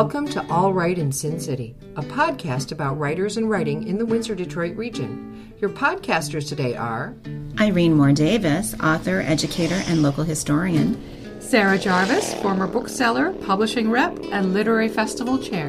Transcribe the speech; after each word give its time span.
Welcome 0.00 0.28
to 0.28 0.50
All 0.50 0.72
Right 0.72 0.96
in 0.96 1.12
Sin 1.12 1.38
City, 1.38 1.76
a 1.94 2.00
podcast 2.00 2.72
about 2.72 2.98
writers 2.98 3.36
and 3.36 3.50
writing 3.50 3.86
in 3.86 3.98
the 3.98 4.06
Windsor 4.06 4.34
Detroit 4.34 4.74
region. 4.74 5.52
Your 5.60 5.68
podcasters 5.68 6.48
today 6.48 6.74
are 6.74 7.14
Irene 7.60 7.94
Moore 7.94 8.12
Davis, 8.12 8.74
author, 8.82 9.20
educator, 9.20 9.82
and 9.88 10.02
local 10.02 10.24
historian. 10.24 10.98
Sarah 11.38 11.78
Jarvis, 11.78 12.32
former 12.36 12.66
bookseller, 12.66 13.34
publishing 13.44 13.90
rep, 13.90 14.18
and 14.32 14.54
literary 14.54 14.88
festival 14.88 15.36
chair. 15.36 15.66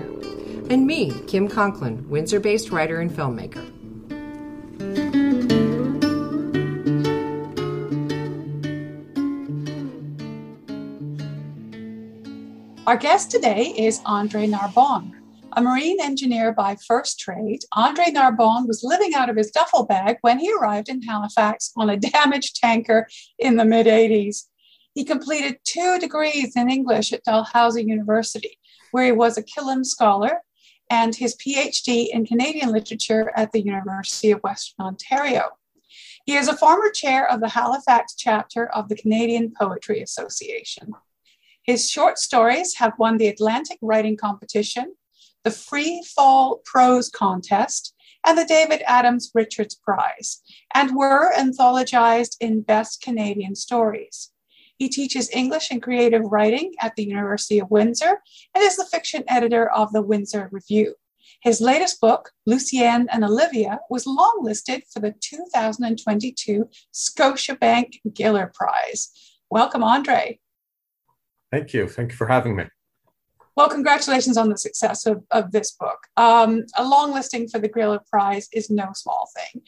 And 0.70 0.88
me, 0.88 1.11
Kim 1.27 1.49
Conklin, 1.49 2.09
Windsor 2.09 2.39
based 2.39 2.71
writer 2.71 3.02
and 3.02 3.11
filmmaker. 3.11 3.70
Our 12.88 12.98
guest 12.98 13.30
today 13.30 13.66
is 13.77 14.02
Andre 14.08 14.48
Narbonne. 14.48 15.16
A 15.53 15.62
marine 15.62 16.02
engineer 16.02 16.52
by 16.52 16.76
first 16.88 17.20
trade, 17.20 17.59
Andre 17.73 18.05
Narbonne 18.05 18.66
was 18.66 18.84
living 18.84 19.13
out 19.13 19.30
of 19.30 19.38
his 19.38 19.52
duffel 19.52 19.85
bag 19.85 20.17
when 20.22 20.39
he 20.39 20.52
arrived 20.52 20.89
in 20.89 21.03
Halifax 21.03 21.73
on 21.77 21.91
a 21.91 21.98
damaged 22.12 22.55
tanker 22.55 23.08
in 23.38 23.58
the 23.58 23.66
mid 23.66 23.86
80s. 23.86 24.48
He 24.95 25.03
completed 25.03 25.59
two 25.63 25.99
degrees 25.99 26.55
in 26.55 26.72
English 26.72 27.13
at 27.13 27.23
Dalhousie 27.23 27.84
University, 27.84 28.58
where 28.89 29.05
he 29.05 29.11
was 29.11 29.38
a 29.38 29.44
Killam 29.44 29.86
Scholar, 29.86 30.41
and 30.89 31.13
his 31.13 31.36
PhD 31.36 32.08
in 32.11 32.25
Canadian 32.25 32.72
Literature 32.72 33.31
at 33.36 33.52
the 33.52 33.61
University 33.61 34.31
of 34.31 34.42
Western 34.42 34.88
Ontario. 34.88 35.52
He 36.25 36.36
is 36.36 36.48
a 36.48 36.58
former 36.58 36.89
chair 36.89 37.30
of 37.30 37.42
the 37.42 37.50
Halifax 37.50 38.16
chapter 38.16 38.66
of 38.66 38.89
the 38.89 38.95
Canadian 38.95 39.53
Poetry 39.55 40.02
Association. 40.02 40.94
His 41.64 41.90
short 41.90 42.17
stories 42.17 42.76
have 42.78 42.94
won 42.98 43.17
the 43.17 43.28
Atlantic 43.28 43.78
Writing 43.81 44.17
Competition, 44.17 44.95
the 45.44 45.52
Free 45.52 46.04
Fall 46.16 46.62
Prose 46.66 47.09
Contest, 47.09 47.94
and 48.26 48.38
the 48.38 48.45
David 48.45 48.81
Adams 48.86 49.31
Richards 49.34 49.76
Prize, 49.76 50.42
and 50.73 50.95
were 50.95 51.34
anthologized 51.34 52.36
in 52.39 52.62
Best 52.62 53.02
Canadian 53.02 53.56
Stories. 53.56 54.32
He 54.78 54.89
teaches 54.89 55.30
English 55.32 55.70
and 55.70 55.82
creative 55.82 56.23
writing 56.23 56.73
at 56.80 56.95
the 56.95 57.06
University 57.06 57.59
of 57.59 57.70
Windsor 57.70 58.20
and 58.56 58.64
is 58.64 58.78
the 58.78 58.86
fiction 58.86 59.23
editor 59.28 59.70
of 59.72 59.94
the 59.94 60.02
Windsor 60.02 60.50
Review. 60.52 60.95
His 61.44 61.62
latest 61.62 62.02
book, 62.02 62.32
Lucien 62.48 63.08
and 63.12 63.23
Olivia, 63.23 63.80
was 63.89 64.06
longlisted 64.06 64.82
for 64.92 65.00
the 65.00 65.14
2022 65.22 66.67
Scotiabank 66.94 68.00
Giller 68.09 68.52
Prize. 68.52 69.12
Welcome, 69.52 69.84
Andre. 69.84 70.39
Thank 71.52 71.73
you. 71.73 71.88
Thank 71.88 72.11
you 72.11 72.17
for 72.17 72.27
having 72.27 72.55
me. 72.55 72.66
Well, 73.55 73.69
congratulations 73.69 74.38
on 74.38 74.49
the 74.49 74.57
success 74.57 75.05
of, 75.05 75.23
of 75.31 75.52
this 75.52 75.71
book. 75.71 75.99
Um, 76.16 76.63
a 76.77 76.88
long 76.88 77.13
listing 77.13 77.49
for 77.49 77.59
the 77.59 77.67
Giller 77.67 77.99
Prize 78.09 78.47
is 78.53 78.69
no 78.69 78.89
small 78.93 79.30
thing. 79.35 79.61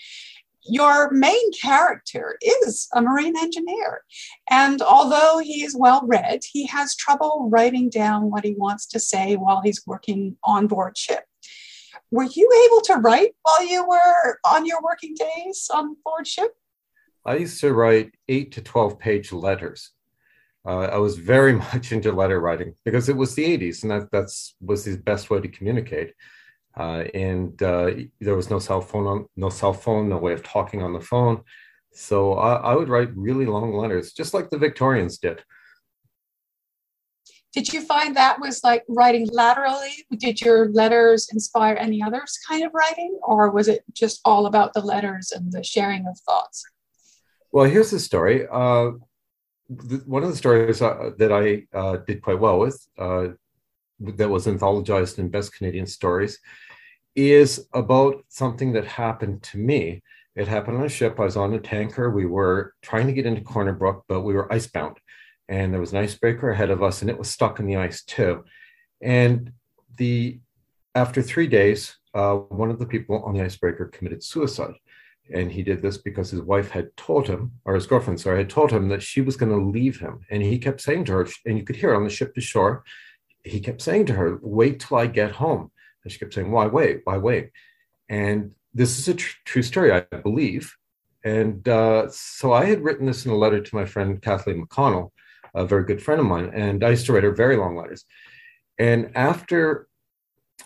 Your 0.66 1.12
main 1.12 1.52
character 1.52 2.38
is 2.42 2.88
a 2.94 3.02
marine 3.02 3.38
engineer. 3.38 4.02
And 4.50 4.82
although 4.82 5.40
he 5.40 5.66
is 5.66 5.76
well 5.78 6.02
read, 6.06 6.40
he 6.50 6.66
has 6.68 6.96
trouble 6.96 7.50
writing 7.52 7.90
down 7.90 8.32
what 8.32 8.46
he 8.46 8.56
wants 8.58 8.86
to 8.88 9.00
say 9.00 9.36
while 9.36 9.62
he's 9.62 9.84
working 9.86 10.38
on 10.46 10.68
board 10.68 10.98
ship. 10.98 11.26
Were 12.12 12.24
you 12.24 12.50
able 12.68 12.82
to 12.82 12.96
write 12.96 13.32
while 13.42 13.68
you 13.68 13.86
were 13.86 14.40
on 14.46 14.66
your 14.66 14.82
working 14.82 15.16
days 15.16 15.68
on 15.74 15.98
board 16.06 16.28
ship? 16.28 16.54
I 17.26 17.38
used 17.38 17.60
to 17.62 17.74
write 17.74 18.14
eight 18.30 18.54
to 18.54 18.62
12 18.62 19.00
page 19.00 19.34
letters 19.34 19.92
uh, 20.66 20.88
I 20.92 20.98
was 20.98 21.18
very 21.18 21.54
much 21.74 21.92
into 21.92 22.12
letter 22.12 22.40
writing 22.40 22.76
because 22.86 23.10
it 23.10 23.18
was 23.18 23.36
the 23.36 23.46
80s 23.46 23.84
and 23.84 23.92
that 23.92 24.12
that's 24.12 24.56
was 24.62 24.86
the 24.86 24.98
best 24.98 25.30
way 25.30 25.40
to 25.42 25.48
communicate. 25.48 26.14
Uh, 26.76 27.04
and 27.14 27.62
uh, 27.62 27.92
there 28.20 28.36
was 28.36 28.50
no 28.50 28.58
cell 28.58 28.82
phone, 28.82 29.06
on, 29.06 29.26
no 29.36 29.50
cell 29.50 29.74
phone, 29.74 30.10
no 30.10 30.18
way 30.18 30.34
of 30.34 30.42
talking 30.42 30.82
on 30.82 30.94
the 30.94 31.00
phone. 31.00 31.44
So 31.94 32.34
I, 32.34 32.56
I 32.56 32.76
would 32.76 32.90
write 32.90 33.16
really 33.16 33.46
long 33.46 33.74
letters, 33.76 34.14
just 34.14 34.34
like 34.34 34.50
the 34.50 34.58
Victorians 34.58 35.20
did. 35.20 35.44
Did 37.54 37.72
you 37.72 37.82
find 37.82 38.16
that 38.16 38.40
was 38.42 38.64
like 38.64 38.84
writing 38.90 39.30
laterally? 39.32 39.92
Did 40.18 40.42
your 40.42 40.70
letters 40.70 41.30
inspire 41.32 41.76
any 41.80 42.02
others 42.02 42.40
kind 42.48 42.66
of 42.66 42.72
writing, 42.74 43.20
or 43.22 43.52
was 43.52 43.68
it 43.68 43.84
just 43.94 44.22
all 44.26 44.48
about 44.48 44.74
the 44.74 44.82
letters 44.82 45.32
and 45.32 45.52
the 45.52 45.64
sharing 45.64 46.08
of 46.08 46.18
thoughts? 46.22 46.64
Well, 47.52 47.66
here's 47.70 47.92
the 47.92 48.00
story. 48.00 48.48
One 50.06 50.24
of 50.24 50.30
the 50.30 50.36
stories 50.36 50.82
uh, 50.82 51.12
that 51.18 51.32
I 51.32 51.66
uh, 51.78 51.98
did 52.08 52.22
quite 52.22 52.40
well 52.40 52.60
with, 52.60 52.86
uh, 52.98 53.28
that 54.00 54.30
was 54.30 54.48
anthologized 54.48 55.20
in 55.20 55.30
Best 55.30 55.56
Canadian 55.56 55.86
Stories, 55.86 56.40
is 57.16 57.68
about 57.74 58.24
something 58.30 58.74
that 58.74 58.86
happened 58.86 59.44
to 59.44 59.58
me. 59.58 60.02
It 60.36 60.48
happened 60.48 60.78
on 60.78 60.86
a 60.86 60.90
ship. 60.90 61.20
I 61.20 61.26
was 61.26 61.38
on 61.38 61.54
a 61.54 61.60
tanker. 61.60 62.10
We 62.10 62.26
were 62.26 62.74
trying 62.82 63.08
to 63.08 63.14
get 63.14 63.26
into 63.26 63.42
Corner 63.42 63.74
Brook, 63.74 64.04
but 64.08 64.22
we 64.22 64.34
were 64.34 64.52
icebound. 64.52 64.98
And 65.48 65.72
there 65.72 65.82
was 65.82 65.94
an 65.94 66.00
icebreaker 66.00 66.50
ahead 66.50 66.72
of 66.72 66.82
us, 66.82 67.02
and 67.02 67.10
it 67.10 67.18
was 67.18 67.30
stuck 67.30 67.60
in 67.60 67.68
the 67.68 67.76
ice 67.76 68.04
too. 68.04 68.44
And 69.02 69.52
the 69.98 70.40
after 70.96 71.22
three 71.22 71.48
days, 71.48 71.96
uh, 72.14 72.36
one 72.36 72.70
of 72.70 72.80
the 72.80 72.86
people 72.86 73.24
on 73.24 73.34
the 73.34 73.44
icebreaker 73.44 73.86
committed 73.88 74.24
suicide. 74.24 74.76
And 75.32 75.52
he 75.52 75.64
did 75.64 75.82
this 75.82 75.98
because 75.98 76.32
his 76.32 76.42
wife 76.42 76.72
had 76.72 76.96
told 76.98 77.28
him, 77.28 77.54
or 77.66 77.76
his 77.76 77.88
girlfriend, 77.88 78.20
sorry, 78.20 78.40
had 78.40 78.50
told 78.50 78.72
him 78.72 78.90
that 78.90 79.02
she 79.02 79.22
was 79.22 79.38
going 79.38 79.52
to 79.52 79.58
leave 79.66 80.00
him. 80.00 80.26
And 80.30 80.44
he 80.44 80.58
kept 80.58 80.82
saying 80.82 81.06
to 81.06 81.14
her, 81.14 81.28
and 81.46 81.58
you 81.58 81.64
could 81.64 81.78
hear 81.78 81.96
on 81.96 82.04
the 82.04 82.10
ship 82.10 82.36
to 82.36 82.42
shore, 82.42 82.84
he 83.44 83.60
kept 83.60 83.82
saying 83.82 84.08
to 84.08 84.14
her, 84.14 84.40
wait 84.42 84.80
till 84.80 84.98
I 84.98 85.08
get 85.08 85.32
home. 85.32 85.72
And 86.04 86.12
she 86.12 86.20
kept 86.20 86.34
saying, 86.34 86.52
why 86.52 86.68
wait? 86.68 87.02
Why 87.06 87.18
wait? 87.18 87.52
And 88.10 88.52
this 88.74 89.00
is 89.00 89.08
a 89.08 89.14
tr- 89.14 89.38
true 89.46 89.64
story, 89.64 89.92
I 89.92 90.02
believe. 90.02 90.76
And 91.24 91.68
uh, 91.70 92.10
so 92.10 92.52
I 92.52 92.66
had 92.66 92.84
written 92.84 93.06
this 93.06 93.26
in 93.26 93.32
a 93.32 93.38
letter 93.38 93.62
to 93.62 93.76
my 93.76 93.86
friend 93.86 94.22
Kathleen 94.22 94.66
McConnell, 94.66 95.12
a 95.56 95.66
very 95.66 95.86
good 95.86 96.02
friend 96.02 96.20
of 96.20 96.28
mine. 96.28 96.52
And 96.54 96.84
I 96.84 96.90
used 96.90 97.06
to 97.06 97.14
write 97.14 97.24
her 97.24 97.32
very 97.32 97.56
long 97.56 97.78
letters. 97.78 98.04
And 98.78 99.12
after 99.16 99.88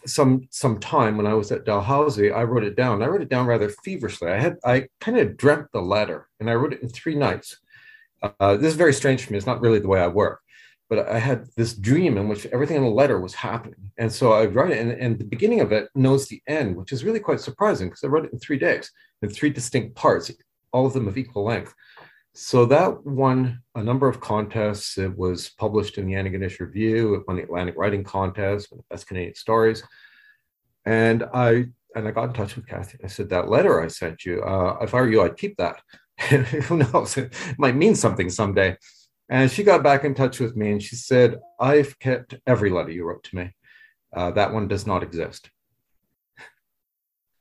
some 0.08 0.48
some 0.50 0.80
time 0.80 1.18
when 1.18 1.28
I 1.28 1.34
was 1.34 1.52
at 1.52 1.66
Dalhousie, 1.66 2.32
I 2.32 2.44
wrote 2.44 2.64
it 2.64 2.76
down. 2.76 3.04
I 3.04 3.08
wrote 3.08 3.22
it 3.22 3.30
down 3.30 3.46
rather 3.46 3.70
feverishly. 3.70 4.32
I 4.32 4.40
had 4.40 4.58
I 4.66 4.88
kind 5.02 5.18
of 5.18 5.38
dreamt 5.38 5.68
the 5.74 5.82
letter, 5.82 6.28
and 6.40 6.50
I 6.50 6.56
wrote 6.56 6.74
it 6.74 6.82
in 6.82 6.90
three 6.90 7.16
nights. 7.16 7.58
Uh, 8.40 8.58
this 8.58 8.72
is 8.72 8.76
very 8.78 8.94
strange 8.94 9.24
for 9.24 9.32
me. 9.32 9.38
It's 9.38 9.46
not 9.46 9.62
really 9.62 9.80
the 9.80 9.88
way 9.88 10.02
I 10.02 10.08
work, 10.08 10.42
but 10.90 11.08
I 11.08 11.20
had 11.20 11.48
this 11.56 11.74
dream 11.74 12.18
in 12.18 12.28
which 12.28 12.48
everything 12.48 12.78
in 12.78 12.84
the 12.84 12.90
letter 12.90 13.20
was 13.20 13.36
happening, 13.36 13.92
and 13.98 14.12
so 14.12 14.34
I 14.34 14.46
wrote 14.46 14.72
it, 14.72 14.80
and, 14.80 14.92
and 14.92 15.20
the 15.20 15.26
beginning 15.26 15.62
of 15.62 15.72
it 15.72 15.90
knows 15.94 16.28
the 16.28 16.42
end, 16.48 16.76
which 16.76 16.92
is 16.92 17.04
really 17.04 17.20
quite 17.20 17.40
surprising 17.40 17.90
because 17.90 18.04
I 18.04 18.08
wrote 18.08 18.26
it 18.26 18.34
in 18.34 18.40
three 18.40 18.58
days 18.58 18.92
in 19.22 19.30
three 19.30 19.50
distinct 19.50 19.96
parts, 19.96 20.32
all 20.72 20.86
of 20.86 20.94
them 20.94 21.08
of 21.08 21.18
equal 21.18 21.44
length. 21.44 21.74
So 22.40 22.68
that 22.68 23.04
won 23.04 23.64
a 23.74 23.84
number 23.84 24.08
of 24.08 24.22
contests. 24.22 25.00
It 25.00 25.18
was 25.18 25.50
published 25.50 25.98
in 25.98 26.06
the 26.06 26.14
Antigonish 26.14 26.60
Review. 26.60 27.16
It 27.16 27.28
won 27.28 27.38
the 27.38 27.42
Atlantic 27.42 27.74
Writing 27.80 28.04
Contest, 28.04 28.70
the 28.70 28.84
Best 28.92 29.08
Canadian 29.08 29.34
Stories. 29.34 29.82
And 30.86 31.24
I 31.34 31.66
and 31.96 32.08
I 32.08 32.12
got 32.12 32.26
in 32.26 32.34
touch 32.34 32.56
with 32.56 32.68
Kathy. 32.68 33.00
I 33.04 33.08
said, 33.08 33.30
that 33.30 33.50
letter 33.50 33.82
I 33.82 33.88
sent 33.88 34.24
you, 34.24 34.44
uh, 34.44 34.78
if 34.82 34.94
I 34.94 35.02
were 35.02 35.10
you, 35.10 35.24
I'd 35.24 35.36
keep 35.36 35.58
that. 35.58 35.82
Who 36.30 36.78
knows? 36.78 37.18
It 37.18 37.34
might 37.58 37.76
mean 37.76 37.96
something 37.96 38.30
someday. 38.30 38.78
And 39.30 39.50
she 39.50 39.64
got 39.64 39.82
back 39.82 40.04
in 40.04 40.14
touch 40.14 40.40
with 40.40 40.56
me 40.56 40.70
and 40.70 40.84
she 40.84 40.96
said, 40.96 41.40
I've 41.60 41.98
kept 41.98 42.36
every 42.46 42.70
letter 42.70 42.92
you 42.92 43.04
wrote 43.04 43.24
to 43.24 43.36
me. 43.36 43.52
Uh, 44.16 44.30
that 44.32 44.54
one 44.54 44.68
does 44.68 44.86
not 44.86 45.02
exist. 45.02 45.50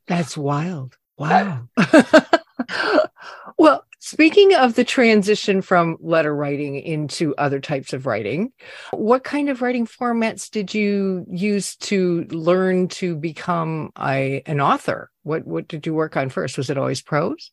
That's 0.06 0.38
wild. 0.38 0.96
Wow. 1.18 1.68
well, 3.58 3.85
Speaking 4.06 4.54
of 4.54 4.76
the 4.76 4.84
transition 4.84 5.62
from 5.62 5.96
letter 5.98 6.32
writing 6.32 6.76
into 6.76 7.34
other 7.34 7.58
types 7.58 7.92
of 7.92 8.06
writing, 8.06 8.52
what 8.92 9.24
kind 9.24 9.48
of 9.48 9.62
writing 9.62 9.84
formats 9.84 10.48
did 10.48 10.72
you 10.72 11.26
use 11.28 11.74
to 11.74 12.22
learn 12.30 12.86
to 12.86 13.16
become 13.16 13.90
a, 13.98 14.42
an 14.46 14.60
author? 14.60 15.10
What 15.24 15.44
what 15.44 15.66
did 15.66 15.86
you 15.86 15.92
work 15.92 16.16
on 16.16 16.28
first? 16.28 16.56
Was 16.56 16.70
it 16.70 16.78
always 16.78 17.02
prose? 17.02 17.50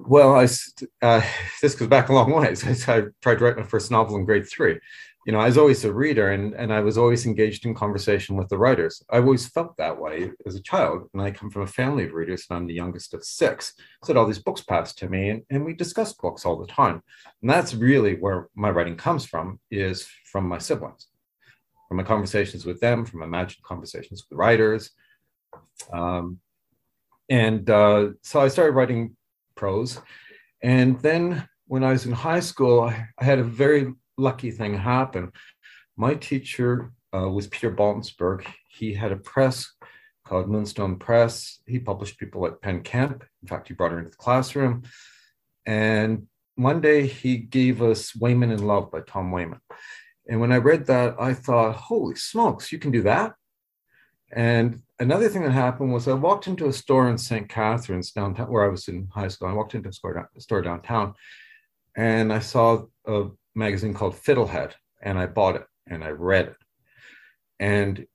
Well, 0.00 0.34
I 0.34 0.48
uh, 1.00 1.22
this 1.62 1.76
goes 1.76 1.86
back 1.86 2.08
a 2.08 2.12
long 2.12 2.32
way. 2.32 2.48
I 2.66 3.04
tried 3.22 3.38
to 3.38 3.44
write 3.44 3.58
my 3.58 3.62
first 3.62 3.92
novel 3.92 4.16
in 4.16 4.24
grade 4.24 4.48
three, 4.48 4.80
you 5.26 5.32
know, 5.32 5.40
I 5.40 5.46
was 5.46 5.58
always 5.58 5.84
a 5.84 5.92
reader 5.92 6.30
and, 6.30 6.54
and 6.54 6.72
I 6.72 6.80
was 6.80 6.96
always 6.96 7.26
engaged 7.26 7.66
in 7.66 7.74
conversation 7.74 8.36
with 8.36 8.48
the 8.48 8.58
writers. 8.58 9.02
I 9.10 9.16
always 9.16 9.48
felt 9.48 9.76
that 9.76 10.00
way 10.00 10.30
as 10.46 10.54
a 10.54 10.62
child. 10.62 11.10
And 11.12 11.20
I 11.20 11.32
come 11.32 11.50
from 11.50 11.62
a 11.62 11.66
family 11.66 12.04
of 12.04 12.12
readers 12.12 12.46
and 12.48 12.56
I'm 12.56 12.66
the 12.68 12.74
youngest 12.74 13.12
of 13.12 13.24
six. 13.24 13.74
So 14.04 14.16
all 14.16 14.24
these 14.24 14.38
books 14.38 14.60
passed 14.60 14.98
to 14.98 15.08
me 15.08 15.30
and, 15.30 15.42
and 15.50 15.64
we 15.64 15.74
discussed 15.74 16.22
books 16.22 16.46
all 16.46 16.56
the 16.56 16.68
time. 16.68 17.02
And 17.42 17.50
that's 17.50 17.74
really 17.74 18.14
where 18.14 18.48
my 18.54 18.70
writing 18.70 18.96
comes 18.96 19.26
from, 19.26 19.58
is 19.68 20.08
from 20.30 20.46
my 20.46 20.58
siblings, 20.58 21.08
from 21.88 21.96
my 21.96 22.04
conversations 22.04 22.64
with 22.64 22.78
them, 22.78 23.04
from 23.04 23.22
imagined 23.22 23.64
conversations 23.64 24.24
with 24.30 24.38
writers. 24.38 24.90
Um, 25.92 26.38
and 27.28 27.68
uh, 27.68 28.10
so 28.22 28.42
I 28.42 28.46
started 28.46 28.76
writing 28.76 29.16
prose. 29.56 30.00
And 30.62 31.00
then 31.00 31.48
when 31.66 31.82
I 31.82 31.90
was 31.90 32.06
in 32.06 32.12
high 32.12 32.38
school, 32.38 32.82
I, 32.82 33.08
I 33.18 33.24
had 33.24 33.40
a 33.40 33.44
very 33.44 33.92
lucky 34.16 34.50
thing 34.50 34.74
happen. 34.74 35.32
My 35.96 36.14
teacher 36.14 36.92
uh, 37.14 37.28
was 37.28 37.46
Peter 37.46 37.70
Baltensperger. 37.70 38.46
He 38.68 38.94
had 38.94 39.12
a 39.12 39.16
press 39.16 39.72
called 40.24 40.48
Moonstone 40.48 40.98
Press. 40.98 41.60
He 41.66 41.78
published 41.78 42.18
people 42.18 42.42
like 42.42 42.60
Penn 42.60 42.82
Kemp. 42.82 43.24
In 43.42 43.48
fact, 43.48 43.68
he 43.68 43.74
brought 43.74 43.92
her 43.92 43.98
into 43.98 44.10
the 44.10 44.16
classroom. 44.16 44.82
And 45.64 46.26
one 46.56 46.80
day 46.80 47.06
he 47.06 47.36
gave 47.36 47.82
us 47.82 48.14
Wayman 48.16 48.50
in 48.50 48.66
Love 48.66 48.90
by 48.90 49.00
Tom 49.00 49.30
Wayman. 49.30 49.60
And 50.28 50.40
when 50.40 50.52
I 50.52 50.56
read 50.56 50.86
that, 50.86 51.14
I 51.20 51.32
thought, 51.32 51.76
holy 51.76 52.16
smokes, 52.16 52.72
you 52.72 52.78
can 52.78 52.90
do 52.90 53.02
that? 53.02 53.34
And 54.32 54.82
another 54.98 55.28
thing 55.28 55.44
that 55.44 55.52
happened 55.52 55.92
was 55.92 56.08
I 56.08 56.14
walked 56.14 56.48
into 56.48 56.66
a 56.66 56.72
store 56.72 57.08
in 57.08 57.16
St. 57.16 57.48
Catharines 57.48 58.10
downtown, 58.10 58.50
where 58.50 58.64
I 58.64 58.68
was 58.68 58.88
in 58.88 59.08
high 59.14 59.28
school. 59.28 59.48
I 59.48 59.52
walked 59.52 59.74
into 59.74 59.88
a 59.88 59.92
store, 59.92 60.28
a 60.36 60.40
store 60.40 60.62
downtown 60.62 61.14
and 61.96 62.32
I 62.32 62.40
saw 62.40 62.84
a 63.06 63.26
magazine 63.56 63.94
called 63.94 64.14
Fiddlehead 64.14 64.72
and 65.02 65.18
I 65.18 65.26
bought 65.26 65.56
it 65.56 65.64
and 65.86 66.04
I 66.04 66.10
read 66.10 66.48
it. 66.48 66.56
And 67.58 68.06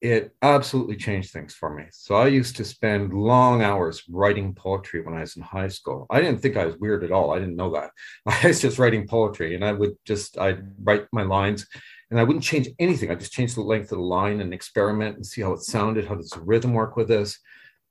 it 0.00 0.32
absolutely 0.42 0.96
changed 0.96 1.32
things 1.32 1.54
for 1.54 1.74
me. 1.74 1.84
So 1.90 2.14
I 2.14 2.28
used 2.28 2.56
to 2.56 2.64
spend 2.64 3.12
long 3.12 3.62
hours 3.62 4.04
writing 4.08 4.54
poetry 4.54 5.00
when 5.00 5.14
I 5.14 5.20
was 5.20 5.36
in 5.36 5.42
high 5.42 5.68
school. 5.68 6.06
I 6.08 6.20
didn't 6.20 6.40
think 6.40 6.56
I 6.56 6.66
was 6.66 6.76
weird 6.76 7.02
at 7.02 7.10
all. 7.10 7.32
I 7.32 7.38
didn't 7.40 7.56
know 7.56 7.72
that. 7.72 7.90
I 8.26 8.46
was 8.46 8.60
just 8.60 8.78
writing 8.78 9.08
poetry 9.08 9.54
and 9.54 9.64
I 9.64 9.72
would 9.72 9.96
just 10.04 10.38
I'd 10.38 10.62
write 10.84 11.06
my 11.12 11.22
lines 11.22 11.66
and 12.10 12.20
I 12.20 12.22
wouldn't 12.22 12.44
change 12.44 12.68
anything. 12.78 13.10
I 13.10 13.16
just 13.16 13.32
change 13.32 13.54
the 13.54 13.60
length 13.60 13.90
of 13.90 13.98
the 13.98 14.04
line 14.04 14.40
and 14.40 14.54
experiment 14.54 15.16
and 15.16 15.26
see 15.26 15.42
how 15.42 15.52
it 15.52 15.62
sounded. 15.62 16.06
How 16.06 16.14
does 16.14 16.30
the 16.30 16.40
rhythm 16.40 16.74
work 16.74 16.96
with 16.96 17.08
this? 17.08 17.38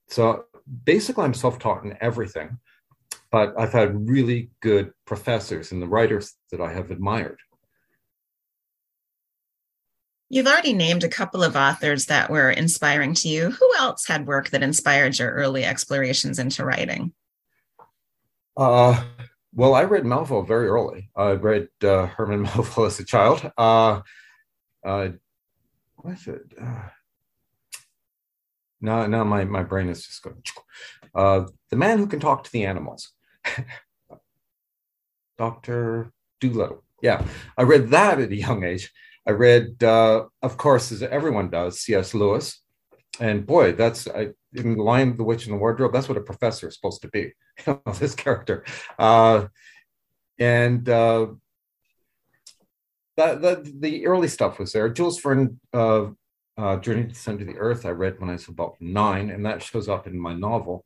So 0.08 0.46
basically, 0.86 1.26
I'm 1.26 1.34
self-taught 1.34 1.84
in 1.84 1.98
everything, 2.00 2.58
but 3.38 3.54
I've 3.56 3.72
had 3.72 4.10
really 4.10 4.50
good 4.62 4.94
professors 5.06 5.72
and 5.72 5.80
the 5.80 5.88
writers 5.88 6.34
that 6.50 6.60
I 6.60 6.74
have 6.74 6.90
admired. 6.90 7.38
You've 10.28 10.48
already 10.48 10.74
named 10.74 11.04
a 11.04 11.08
couple 11.08 11.44
of 11.44 11.56
authors 11.56 12.08
that 12.08 12.32
were 12.32 12.50
inspiring 12.50 13.14
to 13.14 13.30
you. 13.30 13.52
Who 13.52 13.74
else 13.78 14.08
had 14.08 14.26
work 14.26 14.50
that 14.50 14.64
inspired 14.64 15.20
your 15.20 15.30
early 15.30 15.64
explorations 15.64 16.40
into 16.40 16.66
writing? 16.66 17.14
Uh, 18.58 19.04
well, 19.54 19.76
I 19.76 19.84
read 19.84 20.04
Melville 20.04 20.42
very 20.42 20.68
early. 20.68 21.12
I 21.16 21.34
read 21.34 21.68
uh, 21.84 22.08
Herman 22.08 22.42
Melville 22.56 22.86
as 22.86 23.00
a 23.00 23.06
child. 23.06 23.52
Uh, 23.56 24.02
uh, 24.84 25.10
what's 25.98 26.26
it? 26.26 26.42
Uh, 26.60 26.90
no, 28.82 29.06
no, 29.06 29.24
my, 29.24 29.46
my 29.46 29.62
brain 29.62 29.90
is 29.90 30.08
just 30.08 30.24
going. 30.24 30.42
Uh, 31.14 31.46
the 31.70 31.78
man 31.78 32.00
who 32.00 32.08
can 32.08 32.20
talk 32.20 32.44
to 32.44 32.52
the 32.52 32.66
animals, 32.66 33.14
Doctor 35.38 36.12
Dolittle. 36.40 36.84
Yeah, 37.02 37.26
I 37.58 37.64
read 37.64 37.90
that 37.90 38.20
at 38.20 38.32
a 38.32 38.36
young 38.36 38.64
age. 38.64 38.92
I 39.28 39.32
read, 39.32 39.84
uh, 39.84 40.26
of 40.42 40.58
course, 40.58 40.92
as 40.92 41.04
everyone 41.04 41.50
does, 41.50 41.82
C.S. 41.82 42.14
Lewis, 42.14 42.62
and 43.20 43.46
boy, 43.46 43.74
that's 43.74 44.08
I, 44.08 44.30
in 44.54 44.76
Lion, 44.76 45.18
the 45.18 45.24
Witch, 45.24 45.46
and 45.46 45.54
the 45.54 45.60
Wardrobe. 45.60 45.94
That's 45.94 46.10
what 46.10 46.18
a 46.18 46.22
professor 46.22 46.68
is 46.70 46.76
supposed 46.76 47.02
to 47.02 47.10
be. 47.10 47.20
you 47.68 47.82
know, 47.86 47.94
this 47.94 48.16
character, 48.16 48.64
uh, 48.98 49.48
and 50.40 50.88
uh, 50.88 51.28
that 53.18 53.82
the 53.82 54.06
early 54.06 54.28
stuff 54.28 54.60
was 54.60 54.72
there. 54.72 54.90
Jules 54.90 55.20
Verne, 55.20 55.60
uh, 55.74 56.08
uh, 56.58 56.78
Journey 56.78 57.04
to 57.04 57.10
the 57.10 57.16
Center 57.16 57.42
of 57.42 57.48
the 57.48 57.60
Earth, 57.60 57.86
I 57.86 57.90
read 57.90 58.20
when 58.20 58.30
I 58.30 58.34
was 58.34 58.48
about 58.48 58.76
nine, 58.80 59.30
and 59.30 59.46
that 59.46 59.62
shows 59.62 59.90
up 59.90 60.08
in 60.08 60.18
my 60.18 60.34
novel 60.34 60.86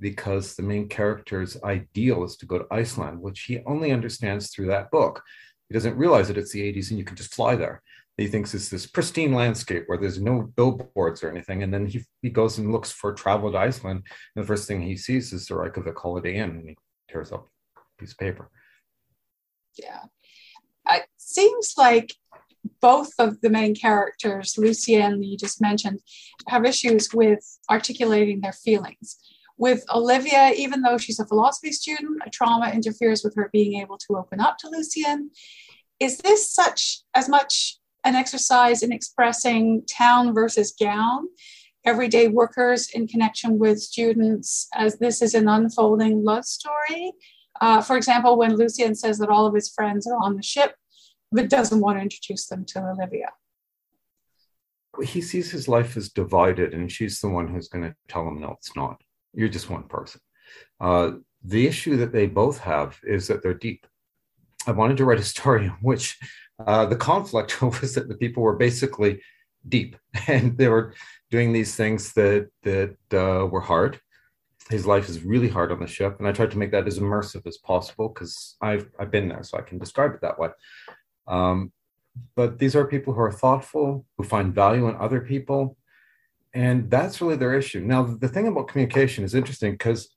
because 0.00 0.54
the 0.54 0.62
main 0.62 0.88
character's 0.88 1.62
ideal 1.62 2.24
is 2.24 2.36
to 2.36 2.46
go 2.46 2.58
to 2.58 2.66
Iceland, 2.70 3.20
which 3.20 3.42
he 3.42 3.60
only 3.66 3.92
understands 3.92 4.50
through 4.50 4.66
that 4.68 4.90
book. 4.90 5.22
He 5.68 5.74
doesn't 5.74 5.96
realize 5.96 6.28
that 6.28 6.38
it's 6.38 6.52
the 6.52 6.72
80s 6.72 6.90
and 6.90 6.98
you 6.98 7.04
can 7.04 7.16
just 7.16 7.34
fly 7.34 7.54
there. 7.54 7.82
He 8.16 8.26
thinks 8.26 8.52
it's 8.52 8.68
this 8.68 8.86
pristine 8.86 9.32
landscape 9.32 9.84
where 9.86 9.96
there's 9.96 10.20
no 10.20 10.42
billboards 10.42 11.22
or 11.22 11.30
anything. 11.30 11.62
And 11.62 11.72
then 11.72 11.86
he, 11.86 12.04
he 12.22 12.28
goes 12.28 12.58
and 12.58 12.72
looks 12.72 12.90
for 12.90 13.14
travel 13.14 13.52
to 13.52 13.58
Iceland. 13.58 14.02
And 14.34 14.42
the 14.42 14.46
first 14.46 14.66
thing 14.66 14.82
he 14.82 14.96
sees 14.96 15.32
is 15.32 15.46
the 15.46 15.54
Reykjavik 15.54 15.98
Holiday 15.98 16.36
Inn 16.36 16.50
and 16.50 16.68
he 16.68 16.76
tears 17.08 17.32
up 17.32 17.46
a 17.76 17.80
piece 18.00 18.12
of 18.12 18.18
paper. 18.18 18.50
Yeah. 19.78 20.00
Uh, 20.86 20.96
it 20.96 21.06
seems 21.16 21.74
like 21.78 22.14
both 22.80 23.12
of 23.18 23.40
the 23.40 23.50
main 23.50 23.74
characters, 23.74 24.56
Lucien, 24.58 25.22
you 25.22 25.36
just 25.36 25.60
mentioned, 25.60 26.00
have 26.48 26.64
issues 26.64 27.12
with 27.14 27.58
articulating 27.70 28.40
their 28.40 28.52
feelings. 28.52 29.18
With 29.60 29.84
Olivia, 29.94 30.52
even 30.56 30.80
though 30.80 30.96
she's 30.96 31.20
a 31.20 31.26
philosophy 31.26 31.70
student, 31.70 32.22
a 32.24 32.30
trauma 32.30 32.70
interferes 32.70 33.22
with 33.22 33.34
her 33.36 33.50
being 33.52 33.78
able 33.78 33.98
to 33.98 34.16
open 34.16 34.40
up 34.40 34.56
to 34.60 34.70
Lucien. 34.70 35.30
Is 36.00 36.16
this 36.16 36.50
such 36.50 37.02
as 37.14 37.28
much 37.28 37.78
an 38.02 38.14
exercise 38.14 38.82
in 38.82 38.90
expressing 38.90 39.84
town 39.84 40.32
versus 40.32 40.72
gown, 40.72 41.26
everyday 41.84 42.28
workers 42.28 42.88
in 42.88 43.06
connection 43.06 43.58
with 43.58 43.82
students, 43.82 44.66
as 44.74 44.96
this 44.96 45.20
is 45.20 45.34
an 45.34 45.46
unfolding 45.46 46.24
love 46.24 46.46
story? 46.46 47.12
Uh, 47.60 47.82
for 47.82 47.98
example, 47.98 48.38
when 48.38 48.56
Lucien 48.56 48.94
says 48.94 49.18
that 49.18 49.28
all 49.28 49.46
of 49.46 49.54
his 49.54 49.68
friends 49.68 50.06
are 50.06 50.16
on 50.22 50.36
the 50.36 50.42
ship, 50.42 50.74
but 51.30 51.50
doesn't 51.50 51.82
want 51.82 51.98
to 51.98 52.02
introduce 52.02 52.46
them 52.46 52.64
to 52.64 52.82
Olivia 52.82 53.28
he 55.04 55.20
sees 55.20 55.50
his 55.50 55.68
life 55.68 55.96
as 55.96 56.10
divided 56.10 56.74
and 56.74 56.90
she's 56.90 57.20
the 57.20 57.28
one 57.28 57.48
who's 57.48 57.68
going 57.68 57.84
to 57.84 57.94
tell 58.08 58.26
him 58.26 58.40
no 58.40 58.50
it's 58.58 58.74
not 58.74 59.00
you're 59.34 59.48
just 59.48 59.70
one 59.70 59.84
person. 59.84 60.20
Uh, 60.80 61.12
the 61.42 61.66
issue 61.66 61.96
that 61.98 62.12
they 62.12 62.26
both 62.26 62.58
have 62.58 62.98
is 63.02 63.28
that 63.28 63.42
they're 63.42 63.54
deep. 63.54 63.86
I 64.66 64.72
wanted 64.72 64.96
to 64.98 65.04
write 65.04 65.20
a 65.20 65.24
story 65.24 65.66
in 65.66 65.70
which 65.80 66.18
uh, 66.66 66.86
the 66.86 66.96
conflict 66.96 67.62
was 67.62 67.94
that 67.94 68.08
the 68.08 68.16
people 68.16 68.42
were 68.42 68.56
basically 68.56 69.20
deep 69.68 69.96
and 70.26 70.56
they 70.56 70.68
were 70.68 70.94
doing 71.30 71.52
these 71.52 71.76
things 71.76 72.12
that 72.14 72.48
that 72.62 72.96
uh, 73.12 73.46
were 73.46 73.60
hard. 73.60 74.00
His 74.68 74.86
life 74.86 75.08
is 75.08 75.24
really 75.24 75.48
hard 75.48 75.72
on 75.72 75.80
the 75.80 75.86
ship, 75.86 76.18
and 76.18 76.28
I 76.28 76.32
tried 76.32 76.52
to 76.52 76.58
make 76.58 76.70
that 76.70 76.86
as 76.86 76.98
immersive 76.98 77.44
as 77.46 77.58
possible 77.58 78.08
because 78.08 78.56
I've 78.60 78.88
I've 78.98 79.10
been 79.10 79.28
there, 79.28 79.42
so 79.42 79.58
I 79.58 79.62
can 79.62 79.78
describe 79.78 80.14
it 80.14 80.20
that 80.20 80.38
way. 80.38 80.50
Um, 81.26 81.72
but 82.36 82.58
these 82.58 82.76
are 82.76 82.86
people 82.86 83.12
who 83.14 83.20
are 83.20 83.32
thoughtful, 83.32 84.04
who 84.16 84.24
find 84.24 84.54
value 84.54 84.88
in 84.88 84.96
other 84.96 85.20
people, 85.20 85.76
and 86.54 86.90
that's 86.90 87.20
really 87.20 87.36
their 87.36 87.54
issue. 87.54 87.80
Now, 87.80 88.02
the 88.02 88.28
thing 88.28 88.48
about 88.48 88.68
communication 88.68 89.24
is 89.24 89.34
interesting 89.34 89.72
because 89.72 90.10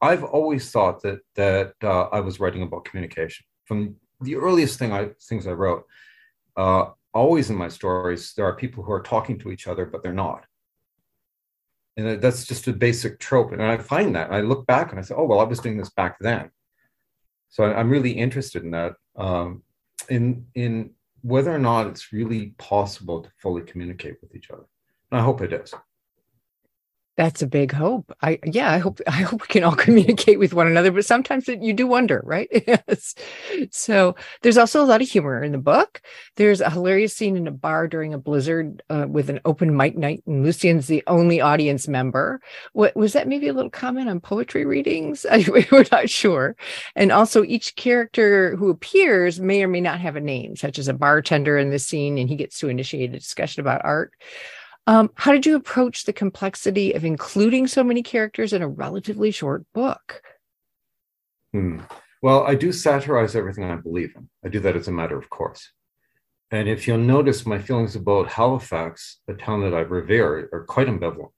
I've 0.00 0.24
always 0.24 0.70
thought 0.70 1.02
that 1.02 1.20
that 1.34 1.74
uh, 1.82 2.08
I 2.12 2.20
was 2.20 2.40
writing 2.40 2.62
about 2.62 2.84
communication 2.84 3.44
from 3.64 3.96
the 4.20 4.36
earliest 4.36 4.78
thing 4.78 4.92
I 4.92 5.10
things 5.28 5.46
I 5.46 5.52
wrote. 5.52 5.84
Uh, 6.56 6.86
always 7.14 7.48
in 7.48 7.56
my 7.56 7.68
stories, 7.68 8.34
there 8.36 8.44
are 8.44 8.56
people 8.56 8.82
who 8.82 8.92
are 8.92 9.02
talking 9.02 9.38
to 9.38 9.50
each 9.50 9.66
other, 9.66 9.86
but 9.86 10.02
they're 10.02 10.12
not. 10.12 10.44
And 11.96 12.20
that's 12.20 12.44
just 12.44 12.66
a 12.66 12.72
basic 12.72 13.20
trope. 13.20 13.52
And 13.52 13.62
I 13.62 13.76
find 13.78 14.16
that 14.16 14.32
I 14.32 14.40
look 14.40 14.66
back 14.66 14.90
and 14.90 14.98
I 14.98 15.02
say, 15.02 15.14
oh, 15.16 15.24
well, 15.24 15.38
I 15.38 15.44
was 15.44 15.60
doing 15.60 15.76
this 15.76 15.90
back 15.90 16.16
then. 16.18 16.50
So 17.50 17.64
I'm 17.64 17.88
really 17.88 18.10
interested 18.10 18.64
in 18.64 18.72
that, 18.72 18.94
um, 19.16 19.62
in, 20.08 20.44
in 20.56 20.90
whether 21.22 21.54
or 21.54 21.60
not 21.60 21.86
it's 21.86 22.12
really 22.12 22.54
possible 22.58 23.22
to 23.22 23.30
fully 23.38 23.62
communicate 23.62 24.16
with 24.20 24.34
each 24.34 24.50
other. 24.50 24.64
I 25.14 25.20
hope 25.20 25.42
it 25.42 25.52
is. 25.52 25.72
That's 27.16 27.42
a 27.42 27.46
big 27.46 27.70
hope. 27.70 28.12
I 28.22 28.40
yeah, 28.44 28.72
I 28.72 28.78
hope 28.78 29.00
I 29.06 29.22
hope 29.22 29.42
we 29.42 29.46
can 29.46 29.62
all 29.62 29.76
communicate 29.76 30.40
with 30.40 30.52
one 30.52 30.66
another, 30.66 30.90
but 30.90 31.04
sometimes 31.04 31.46
you 31.46 31.72
do 31.72 31.86
wonder, 31.86 32.20
right? 32.24 32.48
yes. 32.66 33.14
So 33.70 34.16
there's 34.42 34.58
also 34.58 34.82
a 34.82 34.86
lot 34.86 35.00
of 35.00 35.08
humor 35.08 35.40
in 35.40 35.52
the 35.52 35.58
book. 35.58 36.02
There's 36.34 36.60
a 36.60 36.70
hilarious 36.70 37.14
scene 37.14 37.36
in 37.36 37.46
a 37.46 37.52
bar 37.52 37.86
during 37.86 38.12
a 38.12 38.18
blizzard 38.18 38.82
uh, 38.90 39.06
with 39.08 39.30
an 39.30 39.38
open 39.44 39.76
mic 39.76 39.96
night, 39.96 40.24
and 40.26 40.42
Lucien's 40.42 40.88
the 40.88 41.04
only 41.06 41.40
audience 41.40 41.86
member. 41.86 42.40
What 42.72 42.96
was 42.96 43.12
that? 43.12 43.28
Maybe 43.28 43.46
a 43.46 43.52
little 43.52 43.70
comment 43.70 44.08
on 44.08 44.18
poetry 44.18 44.64
readings? 44.64 45.24
We're 45.70 45.86
not 45.92 46.10
sure. 46.10 46.56
And 46.96 47.12
also, 47.12 47.44
each 47.44 47.76
character 47.76 48.56
who 48.56 48.70
appears 48.70 49.38
may 49.38 49.62
or 49.62 49.68
may 49.68 49.80
not 49.80 50.00
have 50.00 50.16
a 50.16 50.20
name, 50.20 50.56
such 50.56 50.80
as 50.80 50.88
a 50.88 50.94
bartender 50.94 51.56
in 51.58 51.70
the 51.70 51.78
scene, 51.78 52.18
and 52.18 52.28
he 52.28 52.34
gets 52.34 52.58
to 52.58 52.68
initiate 52.68 53.10
a 53.10 53.18
discussion 53.20 53.60
about 53.60 53.84
art. 53.84 54.12
Um, 54.86 55.10
how 55.14 55.32
did 55.32 55.46
you 55.46 55.56
approach 55.56 56.04
the 56.04 56.12
complexity 56.12 56.92
of 56.92 57.04
including 57.04 57.66
so 57.66 57.82
many 57.82 58.02
characters 58.02 58.52
in 58.52 58.62
a 58.62 58.68
relatively 58.68 59.30
short 59.30 59.64
book? 59.72 60.22
Hmm. 61.52 61.80
Well, 62.22 62.44
I 62.44 62.54
do 62.54 62.72
satirize 62.72 63.36
everything 63.36 63.64
I 63.64 63.76
believe 63.76 64.14
in. 64.16 64.28
I 64.44 64.48
do 64.48 64.60
that 64.60 64.76
as 64.76 64.88
a 64.88 64.92
matter 64.92 65.16
of 65.16 65.30
course. 65.30 65.72
And 66.50 66.68
if 66.68 66.86
you'll 66.86 66.98
notice, 66.98 67.46
my 67.46 67.58
feelings 67.58 67.96
about 67.96 68.28
Halifax, 68.28 69.18
a 69.28 69.34
town 69.34 69.62
that 69.62 69.74
I 69.74 69.80
revere, 69.80 70.48
are 70.52 70.64
quite 70.64 70.86
ambivalent. 70.86 71.32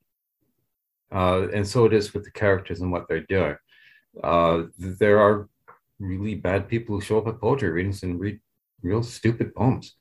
Uh, 1.13 1.49
and 1.55 1.67
so 1.67 1.85
it 1.87 1.93
is 1.93 2.13
with 2.13 2.25
the 2.25 2.31
characters 2.31 2.81
and 2.81 2.91
what 2.91 3.07
they're 3.09 3.21
doing. 3.21 3.57
Uh, 4.23 4.65
there 4.79 5.21
are 5.21 5.49
really 5.99 6.35
bad 6.35 6.69
people 6.69 6.95
who 6.97 7.01
show 7.01 7.19
up 7.19 7.29
at 7.29 7.41
poetry 7.41 7.71
readings 7.71 8.03
and 8.03 8.21
read 8.21 8.41
real 8.83 9.03
stupid 9.03 9.55
poems. 9.55 9.97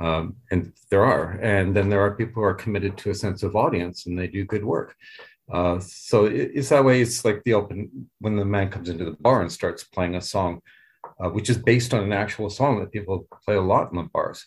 Um, 0.00 0.36
and 0.50 0.72
there 0.90 1.04
are. 1.04 1.38
And 1.42 1.76
then 1.76 1.90
there 1.90 2.00
are 2.00 2.16
people 2.16 2.42
who 2.42 2.48
are 2.48 2.54
committed 2.54 2.96
to 2.98 3.10
a 3.10 3.14
sense 3.14 3.42
of 3.42 3.54
audience 3.54 4.06
and 4.06 4.18
they 4.18 4.26
do 4.26 4.44
good 4.44 4.64
work. 4.64 4.96
Uh, 5.52 5.78
so 5.80 6.24
it, 6.24 6.52
it's 6.54 6.70
that 6.70 6.84
way. 6.84 7.02
It's 7.02 7.24
like 7.24 7.42
the 7.44 7.54
open 7.54 8.08
when 8.20 8.36
the 8.36 8.44
man 8.44 8.70
comes 8.70 8.88
into 8.88 9.04
the 9.04 9.16
bar 9.20 9.42
and 9.42 9.52
starts 9.52 9.84
playing 9.84 10.14
a 10.14 10.20
song, 10.20 10.62
uh, 11.22 11.28
which 11.28 11.50
is 11.50 11.58
based 11.58 11.92
on 11.92 12.02
an 12.02 12.12
actual 12.12 12.48
song 12.48 12.80
that 12.80 12.92
people 12.92 13.26
play 13.44 13.56
a 13.56 13.60
lot 13.60 13.90
in 13.90 13.98
the 13.98 14.04
bars. 14.04 14.46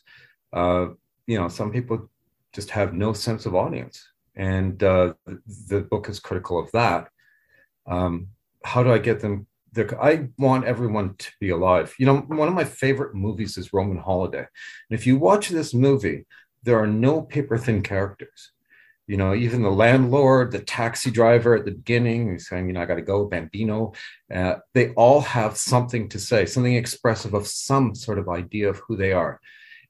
Uh, 0.51 0.87
you 1.27 1.37
know, 1.37 1.49
some 1.49 1.71
people 1.71 2.09
just 2.53 2.69
have 2.71 2.93
no 2.93 3.13
sense 3.13 3.45
of 3.45 3.55
audience. 3.55 4.07
And 4.35 4.81
uh, 4.81 5.13
the 5.67 5.81
book 5.81 6.09
is 6.09 6.19
critical 6.19 6.57
of 6.57 6.71
that. 6.71 7.09
Um, 7.85 8.29
how 8.63 8.81
do 8.81 8.91
I 8.91 8.97
get 8.97 9.19
them? 9.19 9.45
I 9.77 10.27
want 10.37 10.65
everyone 10.65 11.15
to 11.17 11.31
be 11.39 11.49
alive. 11.49 11.93
You 11.97 12.05
know, 12.05 12.17
one 12.17 12.47
of 12.47 12.53
my 12.53 12.63
favorite 12.63 13.15
movies 13.15 13.57
is 13.57 13.73
Roman 13.73 13.97
Holiday. 13.97 14.39
And 14.39 14.99
if 14.99 15.07
you 15.07 15.17
watch 15.17 15.49
this 15.49 15.73
movie, 15.73 16.25
there 16.63 16.79
are 16.79 16.87
no 16.87 17.21
paper 17.21 17.57
thin 17.57 17.81
characters. 17.81 18.51
You 19.05 19.17
know, 19.17 19.35
even 19.35 19.61
the 19.61 19.69
landlord, 19.69 20.51
the 20.51 20.59
taxi 20.59 21.11
driver 21.11 21.55
at 21.55 21.65
the 21.65 21.71
beginning, 21.71 22.31
he's 22.31 22.47
saying, 22.47 22.67
you 22.67 22.73
know, 22.73 22.81
I 22.81 22.85
got 22.85 22.95
to 22.95 23.01
go, 23.01 23.25
Bambino. 23.25 23.93
Uh, 24.33 24.55
they 24.73 24.91
all 24.91 25.19
have 25.21 25.57
something 25.57 26.07
to 26.09 26.19
say, 26.19 26.45
something 26.45 26.75
expressive 26.75 27.33
of 27.33 27.47
some 27.47 27.95
sort 27.95 28.17
of 28.17 28.29
idea 28.29 28.69
of 28.69 28.77
who 28.87 28.95
they 28.95 29.11
are. 29.11 29.41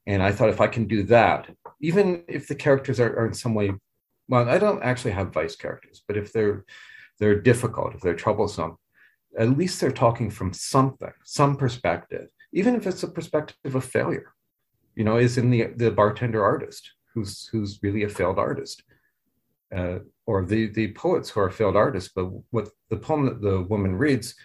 And 0.07 0.23
I 0.23 0.31
thought 0.31 0.49
if 0.49 0.61
I 0.61 0.67
can 0.67 0.87
do 0.87 1.03
that, 1.03 1.49
even 1.79 2.23
if 2.27 2.47
the 2.47 2.55
characters 2.55 2.99
are, 2.99 3.15
are 3.19 3.27
in 3.27 3.33
some 3.33 3.53
way, 3.53 3.71
well, 4.27 4.49
I 4.49 4.57
don't 4.57 4.81
actually 4.81 5.11
have 5.11 5.33
vice 5.33 5.55
characters, 5.55 6.01
but 6.07 6.17
if 6.17 6.33
they're 6.33 6.65
they're 7.19 7.39
difficult, 7.39 7.93
if 7.93 8.01
they're 8.01 8.15
troublesome, 8.15 8.77
at 9.37 9.57
least 9.57 9.79
they're 9.79 9.91
talking 9.91 10.29
from 10.29 10.53
something, 10.53 11.11
some 11.23 11.55
perspective, 11.55 12.27
even 12.53 12.75
if 12.75 12.85
it's 12.87 13.03
a 13.03 13.07
perspective 13.07 13.75
of 13.75 13.83
failure. 13.83 14.33
You 14.95 15.03
know, 15.03 15.17
is 15.17 15.37
in 15.37 15.49
the 15.49 15.67
the 15.75 15.91
bartender 15.91 16.43
artist 16.43 16.91
who's 17.13 17.47
who's 17.47 17.79
really 17.81 18.03
a 18.03 18.09
failed 18.09 18.37
artist, 18.37 18.83
uh, 19.75 19.99
or 20.25 20.45
the 20.45 20.67
the 20.67 20.93
poets 20.93 21.29
who 21.29 21.39
are 21.39 21.49
failed 21.49 21.75
artists. 21.75 22.11
But 22.15 22.25
what 22.51 22.69
the 22.89 22.97
poem 22.97 23.25
that 23.25 23.41
the 23.41 23.61
woman 23.61 23.95
reads, 23.95 24.35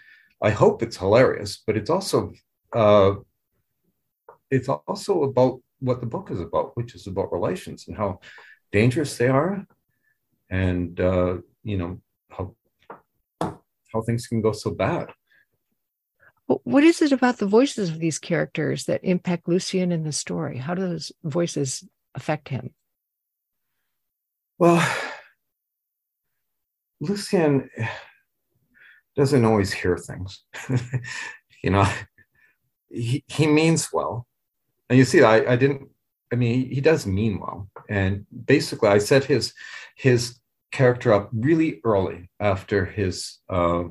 I 0.43 0.51
hope 0.51 0.83
it's 0.83 0.97
hilarious, 0.97 1.63
but 1.67 1.77
it's 1.77 1.91
also 1.91 2.33
uh, 2.75 3.15
it's 4.51 4.69
also 4.69 5.25
about 5.25 5.61
what 5.81 6.01
the 6.01 6.07
book 6.07 6.31
is 6.31 6.41
about, 6.41 6.77
which 6.77 6.95
is 6.95 7.07
about 7.07 7.33
relations 7.33 7.89
and 7.89 7.97
how 7.97 8.21
dangerous 8.73 9.17
they 9.17 9.29
are, 9.29 9.67
and 10.51 10.99
uh, 10.99 11.37
you 11.63 11.77
know 11.77 12.01
how 12.31 12.55
how 13.93 14.03
things 14.03 14.27
can 14.27 14.41
go 14.41 14.53
so 14.53 14.71
bad. 14.71 15.09
What 16.47 16.83
is 16.83 17.03
it 17.03 17.13
about 17.13 17.39
the 17.39 17.47
voices 17.47 17.91
of 17.91 17.99
these 17.99 18.19
characters 18.19 18.87
that 18.87 19.05
impact 19.05 19.49
Lucien 19.49 19.93
in 19.93 20.05
the 20.05 20.13
story? 20.13 20.57
How 20.57 20.75
do 20.75 20.81
those 20.81 21.13
voices 21.23 21.87
affect 22.15 22.49
him? 22.49 22.71
Well, 24.59 24.83
Lucien 27.01 27.69
doesn't 29.15 29.45
always 29.45 29.73
hear 29.73 29.99
things. 29.99 30.43
you 31.63 31.71
know, 31.71 31.87
he, 32.89 33.25
he 33.27 33.47
means 33.47 33.91
well. 33.93 34.27
And 34.89 34.99
you 34.99 35.05
see, 35.05 35.23
I, 35.23 35.53
I 35.53 35.57
didn't, 35.57 35.89
I 36.33 36.37
mean, 36.37 36.55
he, 36.55 36.75
he 36.77 36.81
does 36.81 37.07
mean 37.07 37.41
well. 37.41 37.69
And 37.91 38.27
basically, 38.47 38.89
I 38.89 38.99
set 38.99 39.25
his 39.25 39.53
his 39.97 40.39
character 40.71 41.13
up 41.13 41.31
really 41.33 41.81
early 41.85 42.31
after 42.41 42.85
his 42.85 43.39
uh, 43.49 43.85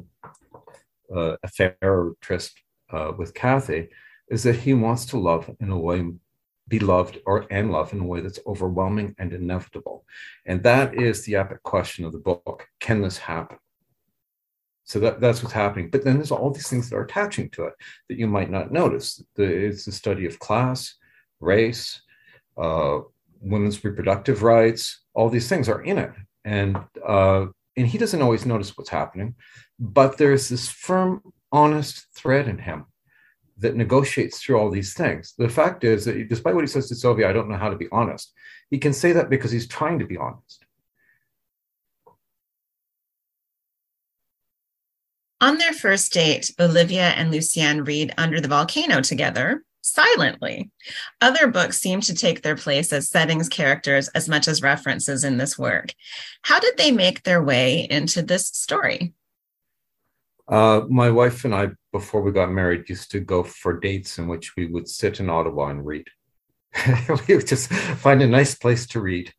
uh, 1.15 1.35
affair 1.43 1.77
or 1.81 2.13
tryst 2.21 2.59
uh, 2.91 3.11
with 3.17 3.33
Kathy, 3.33 3.89
is 4.29 4.43
that 4.43 4.57
he 4.57 4.73
wants 4.73 5.05
to 5.07 5.19
love 5.19 5.49
in 5.59 5.69
a 5.69 5.77
way, 5.77 6.05
be 6.67 6.79
loved 6.79 7.19
or 7.25 7.45
and 7.49 7.71
love 7.71 7.93
in 7.93 7.99
a 8.01 8.05
way 8.05 8.19
that's 8.21 8.39
overwhelming 8.45 9.15
and 9.17 9.33
inevitable. 9.33 10.05
And 10.45 10.63
that 10.63 10.95
is 10.95 11.23
the 11.23 11.35
epic 11.35 11.63
question 11.63 12.05
of 12.05 12.11
the 12.11 12.19
book. 12.19 12.67
Can 12.79 13.01
this 13.01 13.17
happen? 13.17 13.57
So 14.83 14.99
that, 14.99 15.19
that's 15.19 15.43
what's 15.43 15.53
happening. 15.53 15.89
But 15.89 16.03
then 16.03 16.15
there's 16.15 16.31
all 16.31 16.49
these 16.49 16.69
things 16.69 16.89
that 16.89 16.95
are 16.95 17.03
attaching 17.03 17.49
to 17.51 17.65
it 17.65 17.73
that 18.07 18.17
you 18.17 18.27
might 18.27 18.49
not 18.49 18.71
notice. 18.71 19.21
The, 19.35 19.43
it's 19.43 19.85
the 19.85 19.91
study 19.91 20.25
of 20.25 20.39
class, 20.39 20.95
race, 21.41 22.01
uh, 22.57 22.99
women's 23.41 23.83
reproductive 23.83 24.43
rights, 24.43 25.01
all 25.13 25.29
these 25.29 25.49
things 25.49 25.67
are 25.67 25.83
in 25.83 25.97
it 25.97 26.11
and 26.47 26.77
uh, 27.05 27.47
and 27.75 27.85
he 27.85 27.97
doesn't 27.97 28.21
always 28.21 28.45
notice 28.45 28.75
what's 28.77 28.89
happening, 28.89 29.35
but 29.79 30.17
there's 30.17 30.47
this 30.47 30.69
firm, 30.69 31.21
honest 31.51 32.07
thread 32.15 32.47
in 32.47 32.57
him 32.57 32.85
that 33.59 33.75
negotiates 33.75 34.39
through 34.39 34.57
all 34.57 34.71
these 34.71 34.93
things. 34.93 35.33
The 35.37 35.49
fact 35.49 35.83
is 35.83 36.05
that 36.05 36.29
despite 36.29 36.55
what 36.55 36.63
he 36.63 36.67
says 36.67 36.87
to 36.87 36.95
Sylvia, 36.95 37.29
I 37.29 37.33
don't 37.33 37.49
know 37.49 37.57
how 37.57 37.69
to 37.69 37.75
be 37.75 37.89
honest. 37.91 38.33
He 38.69 38.77
can 38.77 38.93
say 38.93 39.11
that 39.11 39.29
because 39.29 39.51
he's 39.51 39.67
trying 39.67 39.99
to 39.99 40.05
be 40.05 40.17
honest. 40.17 40.63
On 45.41 45.57
their 45.57 45.73
first 45.73 46.13
date, 46.13 46.51
Olivia 46.59 47.09
and 47.09 47.29
Lucien 47.29 47.83
read 47.83 48.13
Under 48.17 48.39
the 48.41 48.47
Volcano 48.47 49.01
together, 49.01 49.63
silently. 49.87 50.69
Other 51.21 51.47
books 51.47 51.77
seem 51.77 52.01
to 52.01 52.13
take 52.13 52.41
their 52.41 52.55
place 52.55 52.91
as 52.93 53.09
settings, 53.09 53.49
characters, 53.49 54.07
as 54.09 54.29
much 54.29 54.47
as 54.47 54.61
references 54.61 55.23
in 55.23 55.37
this 55.37 55.57
work. 55.57 55.93
How 56.43 56.59
did 56.59 56.77
they 56.77 56.91
make 56.91 57.23
their 57.23 57.43
way 57.43 57.87
into 57.89 58.21
this 58.21 58.47
story? 58.47 59.13
Uh, 60.47 60.81
my 60.89 61.09
wife 61.09 61.43
and 61.43 61.53
I, 61.53 61.69
before 61.91 62.21
we 62.21 62.31
got 62.31 62.51
married, 62.51 62.89
used 62.89 63.11
to 63.11 63.19
go 63.19 63.43
for 63.43 63.79
dates 63.79 64.17
in 64.17 64.27
which 64.27 64.55
we 64.55 64.65
would 64.65 64.87
sit 64.87 65.19
in 65.19 65.29
Ottawa 65.29 65.67
and 65.67 65.85
read. 65.85 66.07
we 67.27 67.35
would 67.35 67.47
just 67.47 67.69
find 67.69 68.21
a 68.21 68.27
nice 68.27 68.55
place 68.55 68.87
to 68.87 69.01
read. 69.01 69.33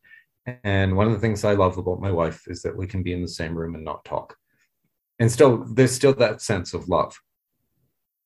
And 0.63 0.95
one 0.95 1.07
of 1.07 1.13
the 1.13 1.19
things 1.19 1.43
I 1.43 1.53
love 1.53 1.77
about 1.77 2.01
my 2.01 2.11
wife 2.11 2.43
is 2.47 2.61
that 2.61 2.75
we 2.75 2.87
can 2.87 3.03
be 3.03 3.13
in 3.13 3.21
the 3.21 3.27
same 3.27 3.55
room 3.55 3.75
and 3.75 3.83
not 3.83 4.05
talk. 4.05 4.35
And 5.19 5.31
still, 5.31 5.65
there's 5.65 5.91
still 5.91 6.13
that 6.15 6.41
sense 6.41 6.73
of 6.73 6.89
love. 6.89 7.19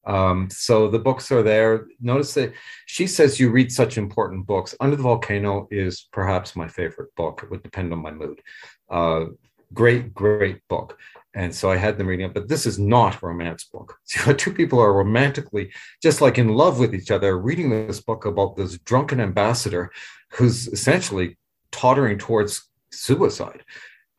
Um, 0.06 0.50
so 0.50 0.90
the 0.90 1.00
books 1.00 1.32
are 1.32 1.44
there. 1.44 1.88
Notice 2.02 2.34
that 2.34 2.54
she 2.86 3.08
says 3.08 3.40
you 3.40 3.50
read 3.50 3.72
such 3.72 3.98
important 3.98 4.46
books. 4.46 4.76
Under 4.80 4.96
the 4.96 5.04
Volcano 5.04 5.68
is 5.72 6.08
perhaps 6.12 6.56
my 6.56 6.68
favorite 6.68 7.16
book. 7.16 7.42
It 7.44 7.52
would 7.52 7.64
depend 7.64 7.94
on 7.94 8.00
my 8.00 8.12
mood. 8.12 8.42
Uh, 8.90 9.26
great, 9.74 10.14
great 10.14 10.60
book. 10.68 10.98
And 11.36 11.54
so 11.54 11.72
I 11.72 11.78
had 11.78 11.98
them 11.98 12.08
reading 12.08 12.28
it, 12.28 12.34
but 12.34 12.48
this 12.48 12.66
is 12.66 12.78
not 12.78 13.16
a 13.16 13.26
romance 13.26 13.64
book. 13.64 13.98
So 14.06 14.34
two 14.34 14.54
people 14.54 14.80
are 14.80 14.94
romantically 14.94 15.72
just 16.02 16.22
like 16.22 16.38
in 16.38 16.50
love 16.50 16.80
with 16.80 16.94
each 16.94 17.10
other, 17.10 17.38
reading 17.38 17.70
this 17.70 18.00
book 18.00 18.26
about 18.26 18.56
this 18.56 18.78
drunken 18.80 19.20
ambassador 19.20 19.92
who's 20.34 20.68
essentially 20.68 21.38
tottering 21.72 22.20
towards 22.20 22.70
suicide. 22.92 23.64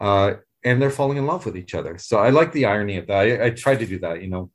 Uh, 0.00 0.34
and 0.64 0.80
they're 0.80 0.90
falling 0.90 1.18
in 1.18 1.26
love 1.26 1.46
with 1.46 1.56
each 1.56 1.74
other. 1.74 1.98
So 1.98 2.18
I 2.18 2.30
like 2.30 2.52
the 2.52 2.64
irony 2.64 2.96
of 2.96 3.06
that. 3.06 3.16
I, 3.16 3.46
I 3.46 3.50
tried 3.50 3.80
to 3.80 3.86
do 3.86 3.98
that, 4.00 4.22
you 4.22 4.28
know, 4.28 4.50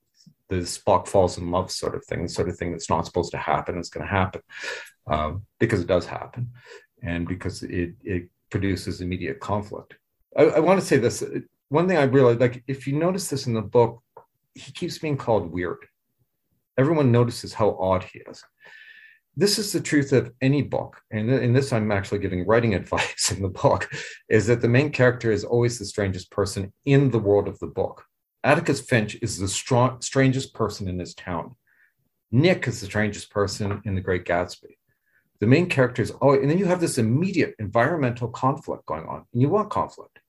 the 0.50 0.58
Spock 0.58 1.08
falls 1.08 1.38
in 1.38 1.52
love 1.52 1.72
sort 1.72 1.96
of 1.96 2.04
thing, 2.06 2.24
the 2.24 2.30
sort 2.30 2.50
of 2.50 2.58
thing 2.58 2.72
that's 2.72 2.90
not 2.90 3.06
supposed 3.06 3.32
to 3.32 3.38
happen 3.38 3.78
is 3.78 3.90
going 3.90 4.06
to 4.06 4.12
happen 4.12 4.42
um, 5.08 5.46
because 5.60 5.82
it 5.82 5.88
does 5.88 6.06
happen 6.06 6.52
and 7.04 7.28
because 7.28 7.64
it, 7.64 7.94
it 8.04 8.30
produces 8.50 9.02
immediate 9.02 9.40
conflict. 9.40 9.96
I, 10.36 10.44
I 10.44 10.60
want 10.60 10.80
to 10.80 10.86
say 10.86 10.98
this 10.98 11.24
one 11.70 11.88
thing 11.88 11.98
I 11.98 12.04
realized 12.04 12.40
like, 12.40 12.64
if 12.68 12.88
you 12.88 12.98
notice 12.98 13.30
this 13.30 13.46
in 13.46 13.54
the 13.54 13.62
book, 13.62 14.02
he 14.56 14.72
keeps 14.72 14.98
being 14.98 15.18
called 15.18 15.52
weird. 15.52 15.86
Everyone 16.78 17.12
notices 17.12 17.54
how 17.54 17.78
odd 17.80 18.04
he 18.04 18.20
is. 18.28 18.44
This 19.36 19.60
is 19.60 19.72
the 19.72 19.80
truth 19.80 20.12
of 20.12 20.34
any 20.42 20.64
book. 20.64 21.00
And 21.12 21.30
in 21.30 21.54
this, 21.54 21.72
I'm 21.72 21.92
actually 21.92 22.20
giving 22.20 22.46
writing 22.46 22.74
advice 22.76 23.32
in 23.32 23.42
the 23.42 23.50
book 23.50 23.90
is 24.30 24.48
that 24.48 24.62
the 24.62 24.68
main 24.68 24.92
character 24.92 25.32
is 25.32 25.46
always 25.46 25.78
the 25.78 25.86
strangest 25.86 26.32
person 26.32 26.74
in 26.86 27.12
the 27.12 27.20
world 27.20 27.48
of 27.48 27.60
the 27.60 27.68
book 27.68 28.04
Atticus 28.44 28.82
Finch 28.82 29.18
is 29.22 29.38
the 29.38 29.48
strong, 29.48 30.02
strangest 30.02 30.54
person 30.54 30.88
in 30.88 30.98
this 30.98 31.14
town. 31.14 31.56
Nick 32.32 32.68
is 32.68 32.80
the 32.80 32.86
strangest 32.86 33.32
person 33.32 33.82
in 33.86 33.96
The 33.96 34.02
Great 34.02 34.26
Gatsby. 34.26 34.78
The 35.40 35.48
main 35.48 35.68
characters, 35.68 36.12
oh, 36.22 36.34
and 36.34 36.50
then 36.50 36.58
you 36.58 36.66
have 36.66 36.82
this 36.82 36.98
immediate 36.98 37.56
environmental 37.60 38.28
conflict 38.28 38.86
going 38.86 39.06
on, 39.06 39.26
and 39.34 39.42
you 39.42 39.50
want 39.50 39.70
conflict. 39.70 40.20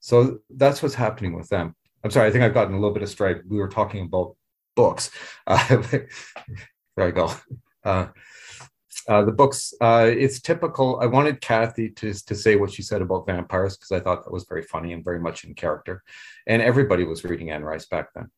So 0.00 0.40
that's 0.50 0.82
what's 0.82 0.94
happening 0.94 1.34
with 1.34 1.48
them. 1.48 1.76
I'm 2.02 2.10
sorry, 2.10 2.28
I 2.28 2.32
think 2.32 2.42
I've 2.42 2.54
gotten 2.54 2.74
a 2.74 2.78
little 2.78 2.94
bit 2.94 3.02
astray. 3.02 3.36
We 3.46 3.58
were 3.58 3.68
talking 3.68 4.04
about 4.04 4.36
books. 4.74 5.10
Uh, 5.46 5.76
there 5.90 6.08
I 6.96 7.10
go. 7.10 7.32
Uh, 7.84 8.06
uh, 9.08 9.24
the 9.24 9.32
books, 9.32 9.74
uh, 9.80 10.08
it's 10.10 10.40
typical. 10.40 10.98
I 11.00 11.06
wanted 11.06 11.40
Kathy 11.40 11.90
to, 11.90 12.12
to 12.12 12.34
say 12.34 12.56
what 12.56 12.72
she 12.72 12.82
said 12.82 13.02
about 13.02 13.26
vampires 13.26 13.76
because 13.76 13.92
I 13.92 14.00
thought 14.00 14.24
that 14.24 14.32
was 14.32 14.44
very 14.44 14.62
funny 14.62 14.92
and 14.92 15.04
very 15.04 15.20
much 15.20 15.44
in 15.44 15.54
character. 15.54 16.02
And 16.46 16.62
everybody 16.62 17.04
was 17.04 17.24
reading 17.24 17.50
Anne 17.50 17.64
Rice 17.64 17.86
back 17.86 18.12
then. 18.14 18.30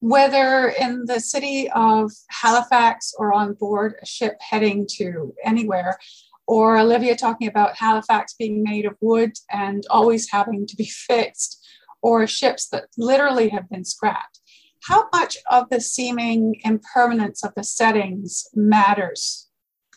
Whether 0.00 0.68
in 0.68 1.04
the 1.06 1.20
city 1.20 1.70
of 1.70 2.10
Halifax 2.30 3.14
or 3.18 3.32
on 3.32 3.54
board 3.54 3.94
a 4.02 4.06
ship 4.06 4.36
heading 4.40 4.86
to 4.96 5.34
anywhere, 5.44 5.98
or 6.46 6.78
Olivia 6.78 7.14
talking 7.14 7.48
about 7.48 7.76
Halifax 7.76 8.34
being 8.34 8.62
made 8.62 8.84
of 8.84 8.96
wood 9.00 9.32
and 9.50 9.84
always 9.88 10.30
having 10.30 10.66
to 10.66 10.76
be 10.76 10.84
fixed, 11.08 11.64
or 12.02 12.26
ships 12.26 12.68
that 12.68 12.86
literally 12.96 13.50
have 13.50 13.68
been 13.68 13.84
scrapped 13.84 14.39
how 14.88 15.08
much 15.12 15.36
of 15.50 15.68
the 15.70 15.80
seeming 15.80 16.60
impermanence 16.64 17.44
of 17.44 17.52
the 17.56 17.64
settings 17.64 18.46
matters 18.54 19.48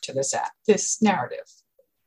to 0.01 0.13
this 0.13 0.33
this 0.67 1.01
narrative? 1.01 1.45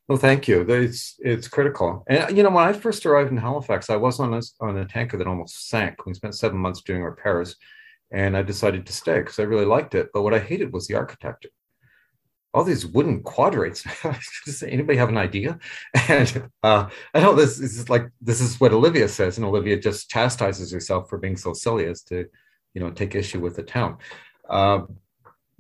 Well, 0.08 0.18
thank 0.18 0.46
you. 0.46 0.60
It's 0.68 1.16
it's 1.18 1.48
critical. 1.48 2.04
And 2.08 2.36
you 2.36 2.42
know, 2.42 2.50
when 2.50 2.68
I 2.68 2.72
first 2.72 3.04
arrived 3.06 3.30
in 3.32 3.38
Halifax, 3.38 3.90
I 3.90 3.96
was 3.96 4.20
on 4.20 4.34
a 4.34 4.42
on 4.60 4.76
a 4.78 4.84
tanker 4.84 5.16
that 5.16 5.26
almost 5.26 5.68
sank. 5.68 6.06
We 6.06 6.14
spent 6.14 6.34
seven 6.34 6.58
months 6.58 6.82
doing 6.82 7.02
repairs, 7.02 7.56
and 8.12 8.36
I 8.36 8.42
decided 8.42 8.86
to 8.86 8.92
stay 8.92 9.18
because 9.20 9.38
I 9.38 9.42
really 9.44 9.64
liked 9.64 9.94
it. 9.94 10.10
But 10.12 10.22
what 10.22 10.34
I 10.34 10.38
hated 10.38 10.72
was 10.72 10.86
the 10.86 10.94
architecture. 10.94 11.50
all 12.54 12.64
these 12.64 12.86
wooden 12.86 13.22
quadrates. 13.22 13.84
Does 14.46 14.62
anybody 14.62 14.96
have 14.98 15.10
an 15.10 15.18
idea? 15.18 15.58
And 16.08 16.50
uh, 16.62 16.88
I 17.14 17.20
know 17.20 17.34
this 17.34 17.58
is 17.60 17.90
like 17.90 18.08
this 18.20 18.40
is 18.40 18.60
what 18.60 18.72
Olivia 18.72 19.08
says, 19.08 19.36
and 19.36 19.46
Olivia 19.46 19.78
just 19.78 20.08
chastises 20.10 20.72
herself 20.72 21.08
for 21.08 21.18
being 21.18 21.36
so 21.36 21.52
silly 21.52 21.86
as 21.86 22.02
to, 22.04 22.26
you 22.76 22.80
know, 22.80 22.90
take 22.90 23.14
issue 23.14 23.40
with 23.40 23.56
the 23.56 23.62
town. 23.62 23.96
Um, 24.50 24.96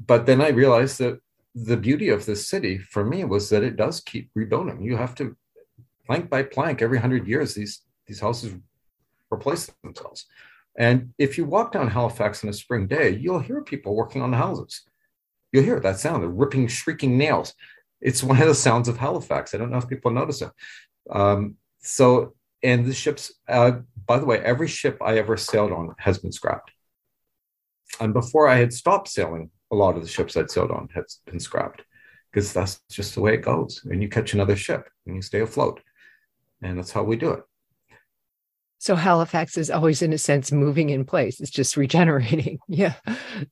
but 0.04 0.26
then 0.26 0.40
I 0.42 0.48
realized 0.48 0.98
that 0.98 1.18
the 1.54 1.76
beauty 1.76 2.10
of 2.10 2.26
this 2.26 2.46
city 2.46 2.78
for 2.78 3.02
me 3.04 3.24
was 3.24 3.48
that 3.50 3.62
it 3.62 3.76
does 3.76 4.00
keep 4.00 4.30
rebuilding. 4.34 4.82
You 4.82 4.96
have 4.96 5.14
to 5.16 5.34
plank 6.06 6.28
by 6.28 6.42
plank 6.42 6.82
every 6.82 6.98
hundred 6.98 7.26
years 7.26 7.54
these 7.54 7.74
these 8.06 8.20
houses 8.20 8.54
replace 9.32 9.70
themselves. 9.82 10.26
And 10.78 10.96
if 11.18 11.38
you 11.38 11.46
walk 11.46 11.72
down 11.72 11.88
Halifax 11.88 12.44
on 12.44 12.50
a 12.50 12.52
spring 12.52 12.86
day, 12.86 13.08
you'll 13.22 13.46
hear 13.48 13.62
people 13.62 13.96
working 13.96 14.20
on 14.22 14.30
the 14.30 14.36
houses 14.36 14.82
you'll 15.52 15.64
hear 15.64 15.80
that 15.80 15.98
sound, 15.98 16.22
the 16.22 16.28
ripping, 16.28 16.68
shrieking 16.68 17.16
nails. 17.16 17.54
It's 18.00 18.22
one 18.22 18.40
of 18.40 18.46
the 18.46 18.54
sounds 18.54 18.88
of 18.88 18.98
Halifax. 18.98 19.54
I 19.54 19.58
don't 19.58 19.70
know 19.70 19.78
if 19.78 19.88
people 19.88 20.10
notice 20.10 20.42
it. 20.42 20.50
Um, 21.10 21.56
so, 21.80 22.34
and 22.62 22.84
the 22.84 22.92
ships, 22.92 23.32
uh, 23.48 23.72
by 24.06 24.18
the 24.18 24.26
way, 24.26 24.38
every 24.40 24.68
ship 24.68 24.98
I 25.00 25.16
ever 25.18 25.36
sailed 25.36 25.72
on 25.72 25.94
has 25.98 26.18
been 26.18 26.32
scrapped. 26.32 26.72
And 28.00 28.12
before 28.12 28.48
I 28.48 28.56
had 28.56 28.72
stopped 28.72 29.08
sailing, 29.08 29.50
a 29.72 29.76
lot 29.76 29.96
of 29.96 30.02
the 30.02 30.08
ships 30.08 30.36
I'd 30.36 30.50
sailed 30.50 30.70
on 30.70 30.88
had 30.94 31.04
been 31.26 31.40
scrapped 31.40 31.82
because 32.30 32.52
that's 32.52 32.80
just 32.90 33.14
the 33.14 33.20
way 33.20 33.34
it 33.34 33.38
goes. 33.38 33.82
And 33.84 34.02
you 34.02 34.08
catch 34.08 34.34
another 34.34 34.56
ship 34.56 34.88
and 35.06 35.16
you 35.16 35.22
stay 35.22 35.40
afloat. 35.40 35.80
And 36.62 36.78
that's 36.78 36.92
how 36.92 37.02
we 37.02 37.16
do 37.16 37.30
it. 37.30 37.42
So 38.78 38.94
Halifax 38.94 39.56
is 39.56 39.70
always, 39.70 40.02
in 40.02 40.12
a 40.12 40.18
sense, 40.18 40.52
moving 40.52 40.90
in 40.90 41.04
place. 41.04 41.40
It's 41.40 41.50
just 41.50 41.76
regenerating. 41.76 42.58
yeah. 42.68 42.94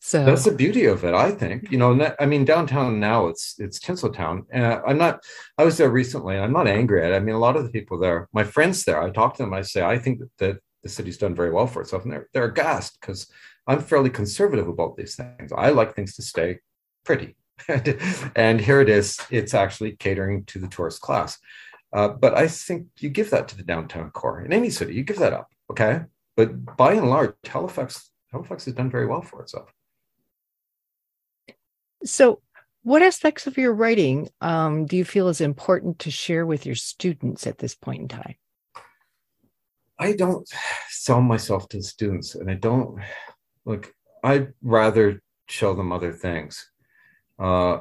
So 0.00 0.24
that's 0.24 0.44
the 0.44 0.52
beauty 0.52 0.84
of 0.84 1.02
it, 1.04 1.14
I 1.14 1.30
think. 1.30 1.72
You 1.72 1.78
know, 1.78 2.14
I 2.20 2.26
mean, 2.26 2.44
downtown 2.44 3.00
now 3.00 3.28
it's 3.28 3.54
it's 3.58 3.78
Tinseltown, 3.78 4.44
and 4.52 4.64
I'm 4.64 4.98
not. 4.98 5.24
I 5.56 5.64
was 5.64 5.78
there 5.78 5.88
recently, 5.88 6.36
and 6.36 6.44
I'm 6.44 6.52
not 6.52 6.68
angry 6.68 7.02
at 7.02 7.12
it. 7.12 7.16
I 7.16 7.20
mean, 7.20 7.34
a 7.34 7.38
lot 7.38 7.56
of 7.56 7.64
the 7.64 7.70
people 7.70 7.98
there, 7.98 8.28
my 8.32 8.44
friends 8.44 8.84
there, 8.84 9.02
I 9.02 9.10
talk 9.10 9.36
to 9.36 9.42
them. 9.42 9.54
I 9.54 9.62
say, 9.62 9.82
I 9.82 9.98
think 9.98 10.20
that 10.38 10.58
the 10.82 10.88
city's 10.88 11.18
done 11.18 11.34
very 11.34 11.50
well 11.50 11.66
for 11.66 11.80
itself, 11.80 12.04
and 12.04 12.12
they're 12.12 12.28
they're 12.34 12.44
aghast 12.44 13.00
because 13.00 13.26
I'm 13.66 13.80
fairly 13.80 14.10
conservative 14.10 14.68
about 14.68 14.96
these 14.96 15.16
things. 15.16 15.52
I 15.56 15.70
like 15.70 15.94
things 15.94 16.16
to 16.16 16.22
stay 16.22 16.58
pretty, 17.04 17.36
and 18.36 18.60
here 18.60 18.80
it 18.80 18.88
is. 18.88 19.18
It's 19.30 19.54
actually 19.54 19.96
catering 19.96 20.44
to 20.46 20.58
the 20.58 20.68
tourist 20.68 21.00
class. 21.00 21.38
Uh, 21.92 22.08
but 22.08 22.36
I 22.36 22.48
think 22.48 22.88
you 22.98 23.08
give 23.08 23.30
that 23.30 23.48
to 23.48 23.56
the 23.56 23.62
downtown 23.62 24.10
core 24.10 24.42
in 24.44 24.52
any 24.52 24.68
city. 24.68 24.94
You 24.94 25.04
give 25.04 25.18
that 25.18 25.32
up, 25.32 25.48
okay? 25.70 26.02
But 26.36 26.76
by 26.76 26.94
and 26.94 27.08
large, 27.08 27.34
Halifax 27.44 28.10
Halifax 28.32 28.64
has 28.64 28.74
done 28.74 28.90
very 28.90 29.06
well 29.06 29.22
for 29.22 29.42
itself. 29.42 29.72
So, 32.04 32.42
what 32.82 33.00
aspects 33.00 33.46
of 33.46 33.56
your 33.56 33.72
writing 33.72 34.28
um, 34.40 34.86
do 34.86 34.96
you 34.96 35.04
feel 35.04 35.28
is 35.28 35.40
important 35.40 36.00
to 36.00 36.10
share 36.10 36.44
with 36.44 36.66
your 36.66 36.74
students 36.74 37.46
at 37.46 37.58
this 37.58 37.74
point 37.76 38.02
in 38.02 38.08
time? 38.08 38.34
I 39.98 40.12
don't 40.12 40.46
sell 40.90 41.22
myself 41.22 41.68
to 41.68 41.76
the 41.76 41.82
students, 41.84 42.34
and 42.34 42.50
I 42.50 42.54
don't 42.54 43.00
look. 43.64 43.92
I'd 44.22 44.54
rather 44.62 45.22
show 45.48 45.74
them 45.74 45.92
other 45.92 46.12
things. 46.12 46.70
Uh, 47.38 47.78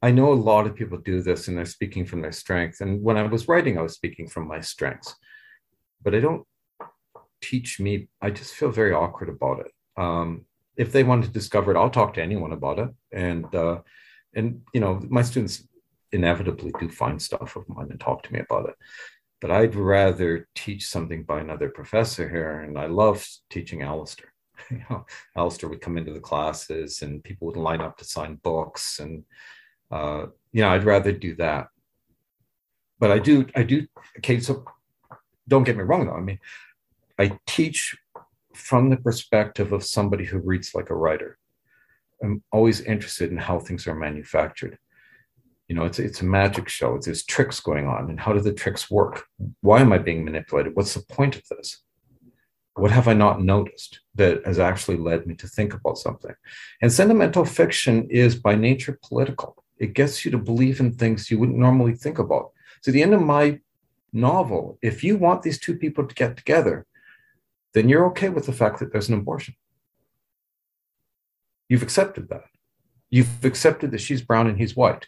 I 0.00 0.10
know 0.10 0.32
a 0.32 0.34
lot 0.34 0.66
of 0.66 0.74
people 0.74 0.98
do 0.98 1.22
this 1.22 1.48
and 1.48 1.56
they're 1.56 1.64
speaking 1.64 2.04
from 2.04 2.20
their 2.20 2.32
strength. 2.32 2.80
And 2.80 3.02
when 3.02 3.16
I 3.16 3.22
was 3.22 3.48
writing, 3.48 3.78
I 3.78 3.82
was 3.82 3.94
speaking 3.94 4.28
from 4.28 4.46
my 4.46 4.60
strengths. 4.60 5.14
But 6.02 6.14
I 6.14 6.20
don't 6.20 6.44
teach 7.40 7.80
me, 7.80 8.08
I 8.20 8.30
just 8.30 8.54
feel 8.54 8.70
very 8.70 8.92
awkward 8.92 9.28
about 9.28 9.60
it. 9.60 9.72
Um, 9.96 10.46
if 10.76 10.92
they 10.92 11.02
want 11.02 11.24
to 11.24 11.30
discover 11.30 11.72
it, 11.72 11.78
I'll 11.78 11.90
talk 11.90 12.14
to 12.14 12.22
anyone 12.22 12.52
about 12.52 12.78
it. 12.78 12.90
And 13.12 13.52
uh, 13.54 13.80
and 14.34 14.62
you 14.72 14.80
know, 14.80 15.00
my 15.08 15.22
students 15.22 15.66
inevitably 16.12 16.72
do 16.78 16.88
find 16.88 17.20
stuff 17.20 17.56
of 17.56 17.68
mine 17.68 17.88
and 17.90 18.00
talk 18.00 18.22
to 18.22 18.32
me 18.32 18.38
about 18.38 18.68
it. 18.68 18.76
But 19.40 19.50
I'd 19.50 19.74
rather 19.74 20.48
teach 20.54 20.86
something 20.86 21.24
by 21.24 21.40
another 21.40 21.68
professor 21.68 22.28
here. 22.28 22.60
And 22.60 22.78
I 22.78 22.86
love 22.86 23.26
teaching 23.50 23.82
Alistair. 23.82 24.32
You 24.70 24.82
know, 24.90 25.06
Alistair 25.36 25.68
would 25.68 25.80
come 25.80 25.96
into 25.96 26.12
the 26.12 26.20
classes 26.20 27.02
and 27.02 27.24
people 27.24 27.46
would 27.46 27.56
line 27.56 27.80
up 27.80 27.96
to 27.98 28.04
sign 28.04 28.36
books 28.36 28.98
and 28.98 29.24
uh, 29.90 30.26
you 30.52 30.62
know, 30.62 30.68
I'd 30.68 30.84
rather 30.84 31.12
do 31.12 31.34
that. 31.36 31.68
But 32.98 33.10
I 33.10 33.18
do, 33.18 33.46
I 33.54 33.62
do. 33.62 33.86
Okay, 34.18 34.40
so 34.40 34.64
don't 35.46 35.64
get 35.64 35.76
me 35.76 35.84
wrong 35.84 36.06
though. 36.06 36.14
I 36.14 36.20
mean, 36.20 36.38
I 37.18 37.38
teach 37.46 37.96
from 38.54 38.90
the 38.90 38.96
perspective 38.96 39.72
of 39.72 39.84
somebody 39.84 40.24
who 40.24 40.38
reads 40.38 40.74
like 40.74 40.90
a 40.90 40.96
writer. 40.96 41.38
I'm 42.22 42.42
always 42.52 42.80
interested 42.80 43.30
in 43.30 43.38
how 43.38 43.60
things 43.60 43.86
are 43.86 43.94
manufactured. 43.94 44.78
You 45.68 45.76
know, 45.76 45.84
it's 45.84 45.98
it's 45.98 46.22
a 46.22 46.24
magic 46.24 46.68
show. 46.68 46.98
There's 46.98 47.24
tricks 47.24 47.60
going 47.60 47.86
on, 47.86 48.08
and 48.08 48.18
how 48.18 48.32
do 48.32 48.40
the 48.40 48.52
tricks 48.52 48.90
work? 48.90 49.24
Why 49.60 49.80
am 49.80 49.92
I 49.92 49.98
being 49.98 50.24
manipulated? 50.24 50.74
What's 50.74 50.94
the 50.94 51.04
point 51.14 51.36
of 51.36 51.42
this? 51.50 51.84
What 52.78 52.92
have 52.92 53.08
I 53.08 53.12
not 53.12 53.42
noticed 53.42 54.00
that 54.14 54.46
has 54.46 54.60
actually 54.60 54.98
led 54.98 55.26
me 55.26 55.34
to 55.36 55.48
think 55.48 55.74
about 55.74 55.98
something? 55.98 56.34
And 56.80 56.92
sentimental 56.92 57.44
fiction 57.44 58.08
is 58.08 58.36
by 58.36 58.54
nature 58.54 58.98
political. 59.02 59.64
It 59.78 59.94
gets 59.94 60.24
you 60.24 60.30
to 60.30 60.38
believe 60.38 60.78
in 60.78 60.92
things 60.92 61.30
you 61.30 61.38
wouldn't 61.38 61.58
normally 61.58 61.94
think 61.94 62.18
about. 62.18 62.52
So, 62.82 62.92
the 62.92 63.02
end 63.02 63.14
of 63.14 63.22
my 63.22 63.58
novel, 64.12 64.78
if 64.80 65.02
you 65.02 65.16
want 65.16 65.42
these 65.42 65.58
two 65.58 65.76
people 65.76 66.06
to 66.06 66.14
get 66.14 66.36
together, 66.36 66.86
then 67.74 67.88
you're 67.88 68.06
okay 68.06 68.28
with 68.28 68.46
the 68.46 68.52
fact 68.52 68.78
that 68.78 68.92
there's 68.92 69.08
an 69.08 69.18
abortion. 69.18 69.54
You've 71.68 71.82
accepted 71.82 72.28
that. 72.28 72.44
You've 73.10 73.44
accepted 73.44 73.90
that 73.90 74.00
she's 74.00 74.22
brown 74.22 74.46
and 74.46 74.58
he's 74.58 74.76
white. 74.76 75.06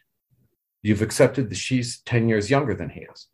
You've 0.83 1.03
accepted 1.03 1.51
that 1.51 1.57
she's 1.57 2.01
10 2.01 2.29
years 2.29 2.51
younger 2.51 2.75
than 2.75 2.91
he 2.91 3.01
is. 3.01 3.29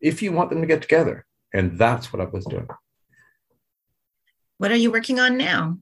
If 0.00 0.22
you 0.22 0.32
want 0.32 0.50
them 0.50 0.60
to 0.60 0.66
get 0.66 0.82
together, 0.82 1.26
and 1.56 1.78
that's 1.78 2.12
what 2.12 2.20
I 2.20 2.26
was 2.26 2.44
doing. 2.44 2.68
What 4.58 4.70
are 4.70 4.76
you 4.76 4.90
working 4.90 5.18
on 5.20 5.36
now? 5.36 5.78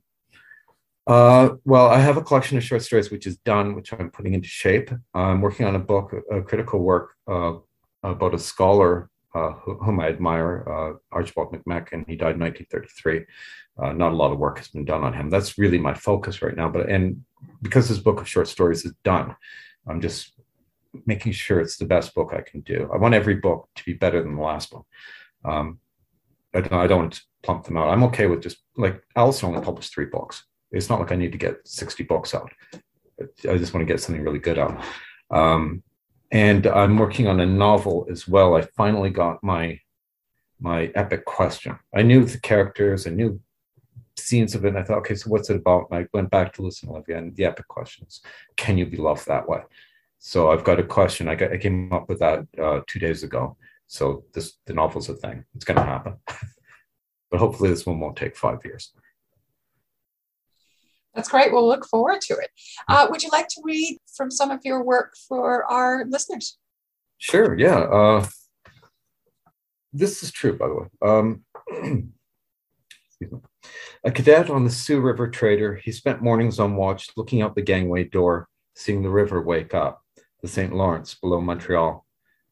Uh, 1.07 1.57
well, 1.65 1.89
I 1.89 1.99
have 1.99 2.17
a 2.17 2.23
collection 2.23 2.57
of 2.57 2.65
short 2.65 2.83
stories 2.83 3.11
which 3.11 3.27
is 3.27 3.37
done, 3.39 3.75
which 3.75 3.93
I'm 3.93 4.11
putting 4.11 4.35
into 4.35 4.49
shape. 4.49 4.91
I'm 5.13 5.41
working 5.43 5.67
on 5.67 5.75
a 5.75 5.79
book, 5.79 6.15
a 6.31 6.41
critical 6.43 6.81
work 6.81 7.15
uh, 7.29 7.55
about 8.03 8.35
a 8.35 8.39
scholar 8.39 9.11
uh, 9.35 9.51
whom 9.53 10.01
I 10.01 10.09
admire, 10.09 10.65
uh, 10.69 10.93
Archibald 11.13 11.53
MacMechan. 11.53 12.09
He 12.09 12.17
died 12.17 12.37
in 12.37 12.41
1933. 12.41 13.25
Uh, 13.77 13.93
not 13.93 14.13
a 14.13 14.17
lot 14.17 14.33
of 14.33 14.39
work 14.39 14.59
has 14.59 14.69
been 14.69 14.85
done 14.85 15.03
on 15.03 15.13
him. 15.13 15.29
That's 15.29 15.59
really 15.59 15.79
my 15.79 15.93
focus 15.93 16.41
right 16.41 16.57
now. 16.57 16.69
But 16.69 16.89
and 16.89 17.25
because 17.61 17.89
this 17.89 17.99
book 17.99 18.21
of 18.21 18.29
short 18.29 18.49
stories 18.49 18.85
is 18.85 18.95
done, 19.03 19.35
I'm 19.89 20.01
just 20.01 20.33
making 21.07 21.33
sure 21.33 21.61
it's 21.61 21.77
the 21.77 21.85
best 21.85 22.15
book 22.15 22.33
I 22.33 22.43
can 22.43 22.61
do. 22.61 22.89
I 22.95 22.97
want 22.97 23.15
every 23.15 23.35
book 23.35 23.69
to 23.75 23.85
be 23.85 23.93
better 23.93 24.23
than 24.23 24.37
the 24.37 24.43
last 24.43 24.73
one. 24.73 24.85
Um, 25.45 25.79
I 26.55 26.61
don't, 26.61 26.73
I 26.73 26.87
don't 26.87 27.21
plump 27.43 27.65
them 27.65 27.77
out. 27.77 27.89
I'm 27.89 28.05
okay 28.05 28.27
with 28.27 28.43
just 28.43 28.59
like 28.77 29.03
Alice 29.17 29.43
only 29.45 29.61
published 29.61 29.93
three 29.93 30.07
books 30.07 30.45
it's 30.75 30.91
not 30.91 31.01
like 31.01 31.13
I 31.13 31.17
need 31.17 31.33
to 31.33 31.39
get 31.39 31.67
60 31.67 32.03
books 32.05 32.35
out. 32.35 32.53
I 33.49 33.57
just 33.57 33.73
want 33.73 33.87
to 33.87 33.93
get 33.93 34.01
something 34.01 34.23
really 34.23 34.41
good 34.41 34.59
out. 34.59 34.83
Um, 35.31 35.83
and 36.33 36.67
I'm 36.67 36.99
working 36.99 37.29
on 37.29 37.41
a 37.41 37.47
novel 37.47 38.07
as 38.11 38.27
well. 38.27 38.57
I 38.57 38.63
finally 38.77 39.11
got 39.11 39.43
my 39.43 39.81
my 40.61 40.87
epic 40.95 41.25
question. 41.25 41.79
I 41.95 42.03
knew 42.03 42.25
the 42.25 42.39
characters, 42.39 43.07
I 43.07 43.11
knew 43.11 43.41
scenes 44.17 44.55
of 44.55 44.65
it, 44.65 44.69
and 44.69 44.79
I 44.79 44.83
thought, 44.83 44.99
okay, 44.99 45.15
so 45.15 45.29
what's 45.29 45.51
it 45.51 45.57
about? 45.57 45.89
And 45.91 46.01
I 46.01 46.07
went 46.13 46.31
back 46.31 46.53
to 46.55 46.63
listen 46.63 46.89
to 46.89 46.95
Olivia, 46.95 47.19
and 47.19 47.37
the 47.37 47.45
epic 47.45 47.69
questions: 47.69 48.21
Can 48.57 48.79
you 48.79 48.87
be 48.87 48.97
loved 48.97 49.27
that 49.27 49.49
way? 49.49 49.61
So 50.19 50.51
I've 50.51 50.65
got 50.65 50.81
a 50.81 50.85
question. 50.85 51.29
I, 51.29 51.35
got, 51.35 51.53
I 51.53 51.59
came 51.59 51.93
up 51.93 52.09
with 52.09 52.19
that 52.21 52.47
uh, 52.61 52.81
two 52.87 52.99
days 52.99 53.23
ago. 53.23 53.57
So 53.87 54.25
this 54.33 54.55
the 54.67 54.75
novel's 54.75 55.09
a 55.09 55.15
thing. 55.15 55.45
It's 55.55 55.65
going 55.65 55.77
to 55.77 55.85
happen, 55.85 56.17
but 57.31 57.41
hopefully 57.41 57.71
this 57.71 57.87
one 57.87 58.01
won't 58.01 58.17
take 58.17 58.37
five 58.37 58.59
years. 58.65 58.93
That's 61.15 61.29
great. 61.29 61.53
We'll 61.53 61.69
look 61.69 61.87
forward 61.87 62.21
to 62.23 62.35
it. 62.35 62.51
Uh, 62.89 63.07
would 63.09 63.23
you 63.23 63.31
like 63.31 63.47
to 63.49 63.61
read 63.63 63.99
from 64.17 64.31
some 64.31 64.51
of 64.51 64.61
your 64.65 64.83
work 64.83 65.15
for 65.29 65.65
our 65.71 66.05
listeners? 66.09 66.59
Sure. 67.19 67.57
Yeah. 67.57 67.79
Uh, 67.79 68.27
this 69.93 70.25
is 70.25 70.33
true, 70.33 70.59
by 70.59 70.69
the 70.69 70.75
way. 70.75 70.87
Um, 71.01 71.45
a 74.05 74.11
cadet 74.11 74.51
on 74.51 74.65
the 74.65 74.71
Sioux 74.71 75.01
River 75.01 75.29
trader, 75.29 75.77
he 75.77 75.93
spent 75.93 76.21
mornings 76.21 76.59
on 76.59 76.75
watch 76.77 77.11
looking 77.17 77.43
out 77.43 77.55
the 77.55 77.63
gangway 77.63 78.05
door, 78.05 78.49
seeing 78.75 79.03
the 79.03 79.11
river 79.11 79.41
wake 79.41 79.73
up, 79.73 80.03
the 80.43 80.49
St. 80.49 80.75
Lawrence 80.75 81.15
below 81.15 81.41
Montreal, 81.41 82.05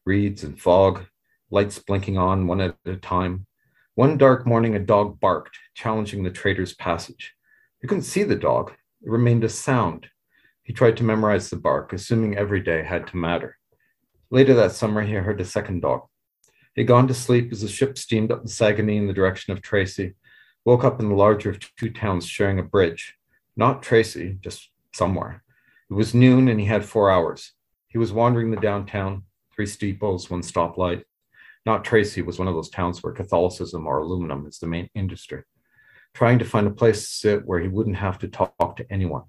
reeds 0.05 0.43
and 0.43 0.59
fog, 0.59 1.05
lights 1.53 1.77
blinking 1.77 2.17
on 2.17 2.47
one 2.47 2.59
at 2.59 2.75
a 2.85 2.95
time. 2.95 3.45
One 3.93 4.17
dark 4.17 4.47
morning, 4.47 4.75
a 4.75 4.79
dog 4.79 5.19
barked, 5.19 5.55
challenging 5.75 6.23
the 6.23 6.31
trader's 6.31 6.73
passage. 6.73 7.35
He 7.79 7.87
couldn't 7.87 8.03
see 8.03 8.23
the 8.23 8.35
dog. 8.35 8.71
It 9.03 9.09
remained 9.11 9.43
a 9.43 9.49
sound. 9.49 10.07
He 10.63 10.73
tried 10.73 10.97
to 10.97 11.03
memorize 11.03 11.51
the 11.51 11.57
bark, 11.57 11.93
assuming 11.93 12.35
every 12.35 12.59
day 12.59 12.81
had 12.81 13.05
to 13.07 13.17
matter. 13.17 13.59
Later 14.31 14.55
that 14.55 14.71
summer, 14.71 15.03
he 15.03 15.13
heard 15.13 15.39
a 15.39 15.45
second 15.45 15.81
dog. 15.81 16.07
He 16.73 16.81
had 16.81 16.87
gone 16.87 17.07
to 17.07 17.13
sleep 17.13 17.51
as 17.51 17.61
the 17.61 17.67
ship 17.67 17.99
steamed 17.99 18.31
up 18.31 18.41
the 18.41 18.49
Saguenay 18.49 18.97
in 18.97 19.05
the 19.05 19.13
direction 19.13 19.53
of 19.53 19.61
Tracy, 19.61 20.15
woke 20.65 20.83
up 20.83 20.99
in 20.99 21.09
the 21.09 21.15
larger 21.15 21.51
of 21.51 21.59
two 21.75 21.91
towns 21.91 22.25
sharing 22.25 22.57
a 22.57 22.63
bridge. 22.63 23.13
Not 23.55 23.83
Tracy, 23.83 24.39
just 24.41 24.71
somewhere. 24.91 25.43
It 25.91 25.93
was 25.93 26.15
noon 26.15 26.47
and 26.47 26.59
he 26.59 26.65
had 26.65 26.83
four 26.83 27.11
hours. 27.11 27.51
He 27.89 27.99
was 27.99 28.11
wandering 28.11 28.49
the 28.49 28.57
downtown, 28.57 29.25
three 29.53 29.67
steeples, 29.67 30.31
one 30.31 30.41
stoplight. 30.41 31.03
Not 31.65 31.85
Tracy 31.85 32.21
was 32.21 32.39
one 32.39 32.47
of 32.47 32.55
those 32.55 32.69
towns 32.69 33.01
where 33.01 33.13
Catholicism 33.13 33.87
or 33.87 33.99
aluminum 33.99 34.45
is 34.45 34.59
the 34.59 34.67
main 34.67 34.89
industry. 34.95 35.43
Trying 36.13 36.39
to 36.39 36.45
find 36.45 36.67
a 36.67 36.71
place 36.71 37.01
to 37.01 37.07
sit 37.07 37.45
where 37.45 37.59
he 37.59 37.69
wouldn't 37.69 37.95
have 37.95 38.19
to 38.19 38.27
talk 38.27 38.75
to 38.75 38.85
anyone. 38.91 39.23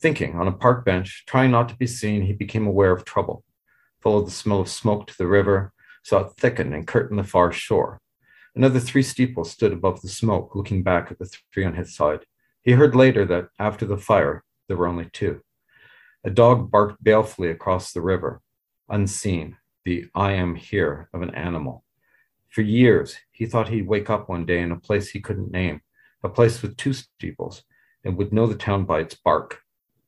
Thinking 0.00 0.36
on 0.36 0.46
a 0.46 0.52
park 0.52 0.84
bench, 0.84 1.24
trying 1.26 1.50
not 1.50 1.68
to 1.70 1.76
be 1.76 1.86
seen, 1.86 2.22
he 2.22 2.34
became 2.34 2.66
aware 2.66 2.92
of 2.92 3.04
trouble. 3.04 3.42
Followed 4.02 4.26
the 4.26 4.32
smell 4.32 4.60
of 4.60 4.68
smoke 4.68 5.06
to 5.06 5.16
the 5.16 5.26
river, 5.26 5.72
saw 6.04 6.20
it 6.20 6.32
thicken 6.36 6.74
and 6.74 6.86
curtain 6.86 7.16
the 7.16 7.24
far 7.24 7.50
shore. 7.50 8.00
Another 8.54 8.78
three 8.78 9.02
steeples 9.02 9.50
stood 9.50 9.72
above 9.72 10.02
the 10.02 10.08
smoke, 10.08 10.54
looking 10.54 10.82
back 10.82 11.10
at 11.10 11.18
the 11.18 11.28
three 11.52 11.64
on 11.64 11.74
his 11.74 11.96
side. 11.96 12.26
He 12.62 12.72
heard 12.72 12.94
later 12.94 13.24
that 13.24 13.48
after 13.58 13.86
the 13.86 13.96
fire, 13.96 14.44
there 14.68 14.76
were 14.76 14.86
only 14.86 15.08
two. 15.12 15.40
A 16.24 16.30
dog 16.30 16.70
barked 16.70 17.02
balefully 17.02 17.50
across 17.50 17.92
the 17.92 18.00
river, 18.00 18.40
unseen, 18.88 19.56
the 19.86 20.04
I 20.16 20.32
am 20.32 20.56
here 20.56 21.08
of 21.14 21.22
an 21.22 21.32
animal. 21.34 21.84
For 22.48 22.60
years, 22.60 23.16
he 23.30 23.46
thought 23.46 23.68
he'd 23.68 23.86
wake 23.86 24.10
up 24.10 24.28
one 24.28 24.44
day 24.44 24.60
in 24.60 24.72
a 24.72 24.80
place 24.80 25.08
he 25.08 25.20
couldn't 25.20 25.52
name, 25.52 25.80
a 26.24 26.28
place 26.28 26.60
with 26.60 26.76
two 26.76 26.92
steeples, 26.92 27.62
and 28.04 28.16
would 28.16 28.32
know 28.32 28.48
the 28.48 28.56
town 28.56 28.84
by 28.84 28.98
its 28.98 29.14
bark. 29.14 29.60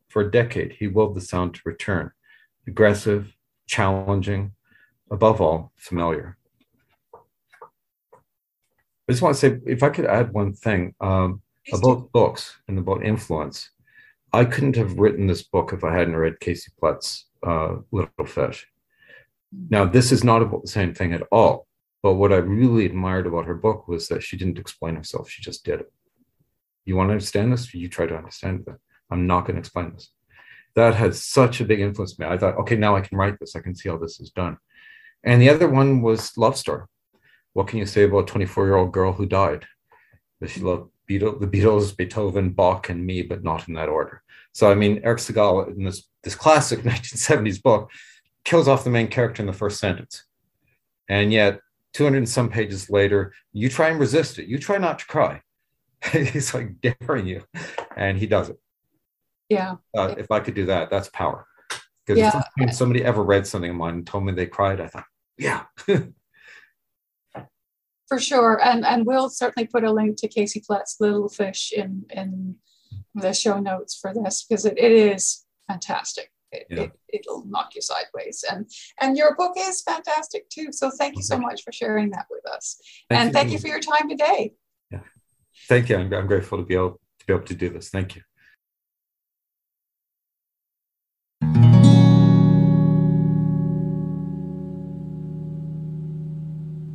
For 0.08 0.22
a 0.22 0.30
decade, 0.30 0.72
he 0.72 0.88
willed 0.88 1.14
the 1.14 1.20
sound 1.20 1.54
to 1.54 1.60
return, 1.64 2.10
aggressive, 2.66 3.32
challenging, 3.66 4.52
above 5.12 5.40
all, 5.40 5.72
familiar. 5.76 6.36
I 7.14 9.12
just 9.12 9.22
want 9.22 9.36
to 9.36 9.40
say, 9.40 9.60
if 9.64 9.84
I 9.84 9.90
could 9.90 10.06
add 10.06 10.32
one 10.32 10.54
thing 10.54 10.94
um, 11.00 11.40
about 11.72 12.10
books 12.10 12.56
and 12.66 12.80
about 12.80 13.04
influence, 13.04 13.70
I 14.32 14.44
couldn't 14.44 14.76
have 14.76 14.98
written 14.98 15.28
this 15.28 15.42
book 15.42 15.72
if 15.72 15.84
I 15.84 15.94
hadn't 15.96 16.16
read 16.16 16.40
Casey 16.40 16.72
Plett's 16.80 17.26
uh, 17.46 17.76
Little 17.92 18.26
Fish. 18.26 18.66
Now, 19.52 19.84
this 19.84 20.12
is 20.12 20.24
not 20.24 20.42
about 20.42 20.62
the 20.62 20.70
same 20.70 20.94
thing 20.94 21.12
at 21.12 21.22
all. 21.32 21.66
But 22.02 22.14
what 22.14 22.32
I 22.32 22.36
really 22.36 22.86
admired 22.86 23.26
about 23.26 23.46
her 23.46 23.54
book 23.54 23.88
was 23.88 24.08
that 24.08 24.22
she 24.22 24.36
didn't 24.36 24.58
explain 24.58 24.94
herself. 24.94 25.28
She 25.28 25.42
just 25.42 25.64
did 25.64 25.80
it. 25.80 25.92
You 26.84 26.96
want 26.96 27.08
to 27.08 27.12
understand 27.12 27.52
this? 27.52 27.74
You 27.74 27.88
try 27.88 28.06
to 28.06 28.16
understand 28.16 28.64
it. 28.66 28.74
I'm 29.10 29.26
not 29.26 29.42
going 29.42 29.56
to 29.56 29.60
explain 29.60 29.92
this. 29.92 30.10
That 30.76 30.94
had 30.94 31.14
such 31.14 31.60
a 31.60 31.64
big 31.64 31.80
influence 31.80 32.18
on 32.18 32.26
me. 32.26 32.32
I 32.32 32.38
thought, 32.38 32.56
okay, 32.58 32.76
now 32.76 32.94
I 32.94 33.00
can 33.00 33.18
write 33.18 33.38
this. 33.40 33.56
I 33.56 33.60
can 33.60 33.74
see 33.74 33.88
how 33.88 33.96
this 33.96 34.20
is 34.20 34.30
done. 34.30 34.58
And 35.24 35.42
the 35.42 35.50
other 35.50 35.68
one 35.68 36.02
was 36.02 36.36
Love 36.38 36.56
Story. 36.56 36.84
What 37.52 37.66
can 37.66 37.78
you 37.78 37.86
say 37.86 38.04
about 38.04 38.18
a 38.18 38.26
24 38.26 38.66
year 38.66 38.76
old 38.76 38.92
girl 38.92 39.12
who 39.12 39.26
died? 39.26 39.66
That 40.40 40.50
she 40.50 40.60
loved 40.60 40.90
Beatles, 41.10 41.40
the 41.40 41.48
Beatles, 41.48 41.96
Beethoven, 41.96 42.50
Bach, 42.50 42.88
and 42.88 43.04
me, 43.04 43.22
but 43.22 43.42
not 43.42 43.66
in 43.66 43.74
that 43.74 43.88
order. 43.88 44.22
So, 44.52 44.70
I 44.70 44.74
mean, 44.74 45.00
Erich 45.02 45.18
Segal 45.18 45.68
in 45.68 45.84
this, 45.84 46.08
this 46.22 46.36
classic 46.36 46.80
1970s 46.84 47.60
book 47.60 47.90
kills 48.48 48.66
off 48.66 48.82
the 48.82 48.88
main 48.88 49.08
character 49.08 49.42
in 49.42 49.46
the 49.46 49.52
first 49.52 49.78
sentence. 49.78 50.24
And 51.06 51.30
yet, 51.30 51.60
200 51.92 52.16
and 52.16 52.28
some 52.28 52.48
pages 52.48 52.88
later, 52.88 53.34
you 53.52 53.68
try 53.68 53.90
and 53.90 54.00
resist 54.00 54.38
it. 54.38 54.46
You 54.48 54.58
try 54.58 54.78
not 54.78 55.00
to 55.00 55.06
cry. 55.06 55.42
He's 56.12 56.54
like 56.54 56.80
daring 56.80 57.26
you, 57.26 57.42
and 57.94 58.16
he 58.16 58.26
does 58.26 58.48
it. 58.48 58.56
Yeah. 59.50 59.76
Uh, 59.94 60.14
if 60.16 60.30
I 60.30 60.40
could 60.40 60.54
do 60.54 60.64
that, 60.66 60.88
that's 60.88 61.10
power. 61.10 61.46
Because 62.06 62.18
Yeah. 62.18 62.42
if 62.56 62.74
somebody 62.74 63.04
ever 63.04 63.22
read 63.22 63.46
something 63.46 63.70
of 63.70 63.76
mine 63.76 63.94
and 63.94 64.06
told 64.06 64.24
me 64.24 64.32
they 64.32 64.46
cried, 64.46 64.80
I 64.80 64.86
thought, 64.86 65.04
yeah, 65.36 65.64
For 68.08 68.18
sure. 68.18 68.58
And 68.64 68.86
and 68.86 69.04
we'll 69.04 69.28
certainly 69.28 69.66
put 69.66 69.84
a 69.84 69.92
link 69.92 70.16
to 70.18 70.28
Casey 70.28 70.62
Plett's 70.66 70.96
Little 70.98 71.28
Fish 71.28 71.70
in 71.76 72.06
in 72.08 72.56
the 73.14 73.34
show 73.34 73.60
notes 73.60 73.98
for 74.00 74.14
this 74.14 74.44
because 74.44 74.64
it, 74.64 74.78
it 74.78 74.92
is 74.92 75.44
fantastic. 75.68 76.30
It, 76.52 76.66
Yeah. 76.70 76.82
it, 76.84 76.92
it'll 77.08 77.44
knock 77.46 77.74
you 77.74 77.82
sideways. 77.82 78.44
And 78.50 78.68
and 79.00 79.16
your 79.16 79.34
book 79.36 79.52
is 79.58 79.82
fantastic 79.82 80.48
too. 80.48 80.68
So 80.72 80.90
thank 80.90 81.16
you 81.16 81.22
so 81.22 81.38
much 81.38 81.62
for 81.62 81.72
sharing 81.72 82.10
that 82.10 82.26
with 82.30 82.46
us. 82.50 82.80
Thank 83.08 83.20
and 83.20 83.28
you. 83.28 83.32
thank 83.32 83.50
you 83.52 83.58
for 83.58 83.68
your 83.68 83.80
time 83.80 84.08
today. 84.08 84.54
Yeah. 84.90 85.00
thank 85.68 85.88
you. 85.88 85.96
I'm, 85.96 86.12
I'm 86.12 86.26
grateful 86.26 86.58
to 86.58 86.64
be 86.64 86.74
able 86.74 87.00
to 87.18 87.26
be 87.26 87.32
able 87.34 87.44
to 87.44 87.54
do 87.54 87.68
this. 87.68 87.90
Thank 87.90 88.16
you. 88.16 88.22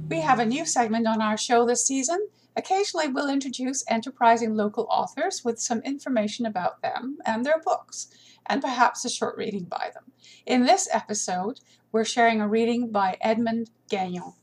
We 0.09 0.19
have 0.21 0.39
a 0.39 0.45
new 0.45 0.65
segment 0.65 1.07
on 1.07 1.21
our 1.21 1.37
show 1.37 1.65
this 1.65 1.85
season. 1.85 2.27
Occasionally, 2.55 3.07
we'll 3.07 3.29
introduce 3.29 3.83
enterprising 3.89 4.55
local 4.55 4.87
authors 4.91 5.43
with 5.43 5.59
some 5.59 5.81
information 5.81 6.45
about 6.45 6.81
them 6.81 7.17
and 7.25 7.45
their 7.45 7.59
books, 7.59 8.07
and 8.45 8.61
perhaps 8.61 9.03
a 9.05 9.09
short 9.09 9.37
reading 9.37 9.63
by 9.63 9.89
them. 9.93 10.11
In 10.45 10.65
this 10.65 10.87
episode, 10.91 11.59
we're 11.91 12.05
sharing 12.05 12.41
a 12.41 12.47
reading 12.47 12.91
by 12.91 13.17
Edmond 13.21 13.69
Gagnon. 13.89 14.33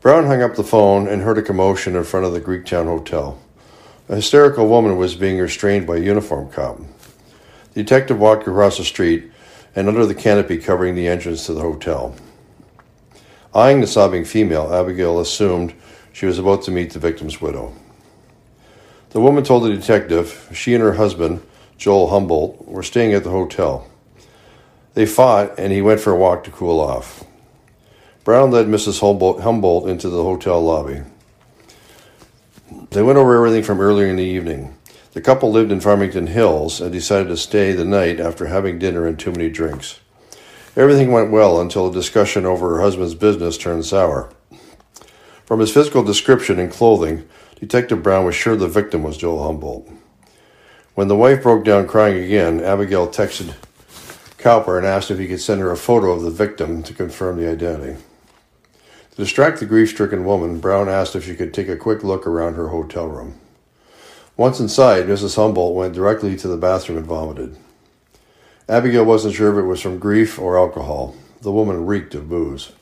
Brown 0.00 0.26
hung 0.26 0.42
up 0.42 0.54
the 0.54 0.62
phone 0.62 1.08
and 1.08 1.22
heard 1.22 1.38
a 1.38 1.42
commotion 1.42 1.96
in 1.96 2.04
front 2.04 2.26
of 2.26 2.32
the 2.32 2.40
Greektown 2.40 2.84
Hotel. 2.84 3.40
A 4.08 4.16
hysterical 4.16 4.68
woman 4.68 4.96
was 4.96 5.16
being 5.16 5.38
restrained 5.38 5.86
by 5.86 5.96
a 5.96 6.00
uniform 6.00 6.50
cop. 6.50 6.78
The 7.74 7.82
detective 7.82 8.20
walked 8.20 8.46
across 8.46 8.78
the 8.78 8.84
street 8.84 9.32
and 9.74 9.88
under 9.88 10.06
the 10.06 10.14
canopy 10.14 10.58
covering 10.58 10.94
the 10.94 11.08
entrance 11.08 11.46
to 11.46 11.54
the 11.54 11.60
hotel. 11.60 12.14
Eyeing 13.52 13.80
the 13.80 13.86
sobbing 13.86 14.24
female, 14.24 14.72
Abigail 14.72 15.18
assumed 15.18 15.74
she 16.16 16.24
was 16.24 16.38
about 16.38 16.62
to 16.62 16.70
meet 16.70 16.94
the 16.94 16.98
victim's 16.98 17.42
widow. 17.42 17.74
The 19.10 19.20
woman 19.20 19.44
told 19.44 19.64
the 19.64 19.76
detective 19.76 20.48
she 20.54 20.72
and 20.72 20.82
her 20.82 20.94
husband, 20.94 21.42
Joel 21.76 22.08
Humboldt, 22.08 22.66
were 22.66 22.82
staying 22.82 23.12
at 23.12 23.22
the 23.22 23.30
hotel. 23.30 23.86
They 24.94 25.04
fought, 25.04 25.58
and 25.58 25.74
he 25.74 25.82
went 25.82 26.00
for 26.00 26.14
a 26.14 26.16
walk 26.16 26.44
to 26.44 26.50
cool 26.50 26.80
off. 26.80 27.22
Brown 28.24 28.50
led 28.50 28.66
Mrs. 28.66 29.00
Humboldt, 29.00 29.42
Humboldt 29.42 29.90
into 29.90 30.08
the 30.08 30.22
hotel 30.22 30.58
lobby. 30.62 31.02
They 32.92 33.02
went 33.02 33.18
over 33.18 33.36
everything 33.36 33.62
from 33.62 33.82
earlier 33.82 34.06
in 34.06 34.16
the 34.16 34.22
evening. 34.22 34.74
The 35.12 35.20
couple 35.20 35.52
lived 35.52 35.70
in 35.70 35.80
Farmington 35.82 36.28
Hills 36.28 36.80
and 36.80 36.90
decided 36.90 37.28
to 37.28 37.36
stay 37.36 37.72
the 37.72 37.84
night 37.84 38.20
after 38.20 38.46
having 38.46 38.78
dinner 38.78 39.06
and 39.06 39.18
too 39.18 39.32
many 39.32 39.50
drinks. 39.50 40.00
Everything 40.76 41.12
went 41.12 41.30
well 41.30 41.60
until 41.60 41.88
a 41.88 41.92
discussion 41.92 42.46
over 42.46 42.70
her 42.70 42.80
husband's 42.80 43.14
business 43.14 43.58
turned 43.58 43.84
sour. 43.84 44.32
From 45.46 45.60
his 45.60 45.72
physical 45.72 46.02
description 46.02 46.58
and 46.58 46.72
clothing, 46.72 47.24
Detective 47.60 48.02
Brown 48.02 48.24
was 48.24 48.34
sure 48.34 48.56
the 48.56 48.66
victim 48.66 49.04
was 49.04 49.16
Joel 49.16 49.44
Humboldt. 49.44 49.88
When 50.96 51.06
the 51.06 51.14
wife 51.14 51.44
broke 51.44 51.64
down 51.64 51.86
crying 51.86 52.20
again, 52.20 52.60
Abigail 52.60 53.06
texted 53.06 53.54
Cowper 54.38 54.76
and 54.76 54.84
asked 54.84 55.08
if 55.12 55.20
he 55.20 55.28
could 55.28 55.40
send 55.40 55.60
her 55.60 55.70
a 55.70 55.76
photo 55.76 56.10
of 56.10 56.22
the 56.22 56.32
victim 56.32 56.82
to 56.82 56.92
confirm 56.92 57.36
the 57.36 57.48
identity. 57.48 57.96
To 59.12 59.16
distract 59.16 59.60
the 59.60 59.66
grief 59.66 59.90
stricken 59.90 60.24
woman, 60.24 60.58
Brown 60.58 60.88
asked 60.88 61.14
if 61.14 61.24
she 61.24 61.36
could 61.36 61.54
take 61.54 61.68
a 61.68 61.76
quick 61.76 62.02
look 62.02 62.26
around 62.26 62.54
her 62.54 62.68
hotel 62.68 63.06
room. 63.06 63.38
Once 64.36 64.58
inside, 64.58 65.06
Mrs. 65.06 65.36
Humboldt 65.36 65.76
went 65.76 65.94
directly 65.94 66.36
to 66.36 66.48
the 66.48 66.56
bathroom 66.56 66.98
and 66.98 67.06
vomited. 67.06 67.56
Abigail 68.68 69.04
wasn't 69.04 69.34
sure 69.34 69.52
if 69.52 69.62
it 69.62 69.68
was 69.68 69.80
from 69.80 70.00
grief 70.00 70.40
or 70.40 70.58
alcohol. 70.58 71.14
The 71.42 71.52
woman 71.52 71.86
reeked 71.86 72.16
of 72.16 72.28
booze. 72.28 72.72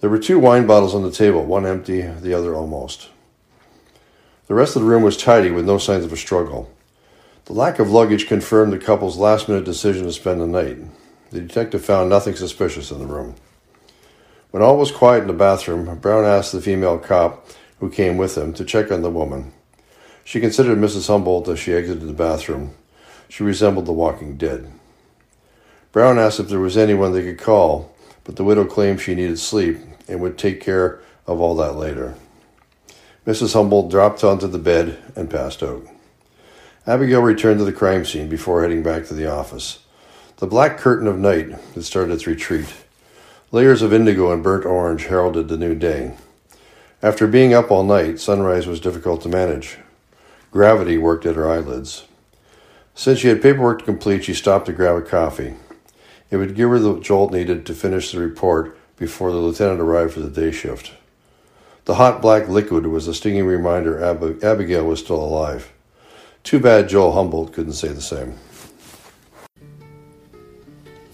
There 0.00 0.08
were 0.10 0.18
two 0.18 0.38
wine 0.38 0.66
bottles 0.66 0.94
on 0.94 1.02
the 1.02 1.10
table, 1.10 1.44
one 1.44 1.66
empty, 1.66 2.00
the 2.00 2.32
other 2.32 2.54
almost. 2.54 3.10
The 4.46 4.54
rest 4.54 4.74
of 4.74 4.82
the 4.82 4.88
room 4.88 5.02
was 5.02 5.16
tidy 5.16 5.50
with 5.50 5.66
no 5.66 5.76
signs 5.76 6.06
of 6.06 6.12
a 6.12 6.16
struggle. 6.16 6.70
The 7.44 7.52
lack 7.52 7.78
of 7.78 7.90
luggage 7.90 8.26
confirmed 8.26 8.72
the 8.72 8.78
couple's 8.78 9.18
last 9.18 9.48
minute 9.48 9.64
decision 9.64 10.04
to 10.04 10.12
spend 10.12 10.40
the 10.40 10.46
night. 10.46 10.78
The 11.30 11.40
detective 11.40 11.84
found 11.84 12.08
nothing 12.08 12.34
suspicious 12.34 12.90
in 12.90 12.98
the 12.98 13.06
room. 13.06 13.34
When 14.50 14.62
all 14.62 14.78
was 14.78 14.90
quiet 14.90 15.22
in 15.22 15.26
the 15.26 15.34
bathroom, 15.34 15.98
Brown 15.98 16.24
asked 16.24 16.52
the 16.52 16.62
female 16.62 16.98
cop 16.98 17.46
who 17.78 17.90
came 17.90 18.16
with 18.16 18.36
him 18.38 18.52
to 18.54 18.64
check 18.64 18.90
on 18.90 19.02
the 19.02 19.10
woman. 19.10 19.52
She 20.24 20.40
considered 20.40 20.78
Mrs. 20.78 21.08
Humboldt 21.08 21.48
as 21.48 21.58
she 21.58 21.74
exited 21.74 22.08
the 22.08 22.14
bathroom. 22.14 22.74
She 23.28 23.42
resembled 23.42 23.86
the 23.86 23.92
walking 23.92 24.36
dead. 24.36 24.72
Brown 25.92 26.18
asked 26.18 26.40
if 26.40 26.48
there 26.48 26.58
was 26.58 26.76
anyone 26.76 27.12
they 27.12 27.22
could 27.22 27.38
call, 27.38 27.94
but 28.24 28.36
the 28.36 28.44
widow 28.44 28.64
claimed 28.64 29.00
she 29.00 29.14
needed 29.14 29.38
sleep 29.38 29.78
and 30.08 30.20
would 30.20 30.38
take 30.38 30.60
care 30.60 31.00
of 31.26 31.40
all 31.40 31.54
that 31.56 31.76
later. 31.76 32.14
Mrs. 33.26 33.52
Humboldt 33.52 33.90
dropped 33.90 34.24
onto 34.24 34.46
the 34.46 34.58
bed 34.58 34.98
and 35.14 35.30
passed 35.30 35.62
out. 35.62 35.86
Abigail 36.86 37.20
returned 37.20 37.58
to 37.58 37.64
the 37.64 37.72
crime 37.72 38.04
scene 38.04 38.28
before 38.28 38.62
heading 38.62 38.82
back 38.82 39.06
to 39.06 39.14
the 39.14 39.30
office. 39.30 39.80
The 40.38 40.46
black 40.46 40.78
curtain 40.78 41.06
of 41.06 41.18
night 41.18 41.50
had 41.74 41.84
started 41.84 42.14
its 42.14 42.26
retreat. 42.26 42.72
Layers 43.52 43.82
of 43.82 43.92
indigo 43.92 44.32
and 44.32 44.42
burnt 44.42 44.64
orange 44.64 45.04
heralded 45.04 45.48
the 45.48 45.58
new 45.58 45.74
day. 45.74 46.14
After 47.02 47.26
being 47.26 47.52
up 47.52 47.70
all 47.70 47.84
night, 47.84 48.18
sunrise 48.20 48.66
was 48.66 48.80
difficult 48.80 49.20
to 49.22 49.28
manage. 49.28 49.78
Gravity 50.50 50.98
worked 50.98 51.26
at 51.26 51.36
her 51.36 51.50
eyelids. 51.50 52.04
Since 52.94 53.20
she 53.20 53.28
had 53.28 53.42
paperwork 53.42 53.80
to 53.80 53.84
complete, 53.84 54.24
she 54.24 54.34
stopped 54.34 54.66
to 54.66 54.72
grab 54.72 54.96
a 54.96 55.02
coffee. 55.02 55.54
It 56.30 56.36
would 56.36 56.54
give 56.54 56.70
her 56.70 56.78
the 56.78 57.00
jolt 57.00 57.32
needed 57.32 57.66
to 57.66 57.74
finish 57.74 58.12
the 58.12 58.20
report 58.20 58.78
before 58.96 59.32
the 59.32 59.38
lieutenant 59.38 59.80
arrived 59.80 60.14
for 60.14 60.20
the 60.20 60.30
day 60.30 60.52
shift. 60.52 60.92
The 61.86 61.96
hot 61.96 62.22
black 62.22 62.48
liquid 62.48 62.86
was 62.86 63.08
a 63.08 63.14
stinging 63.14 63.46
reminder 63.46 64.00
Ab- 64.02 64.44
Abigail 64.44 64.84
was 64.84 65.00
still 65.00 65.22
alive. 65.22 65.72
Too 66.44 66.60
bad 66.60 66.88
Joel 66.88 67.12
Humboldt 67.12 67.52
couldn't 67.52 67.72
say 67.72 67.88
the 67.88 68.00
same. 68.00 68.38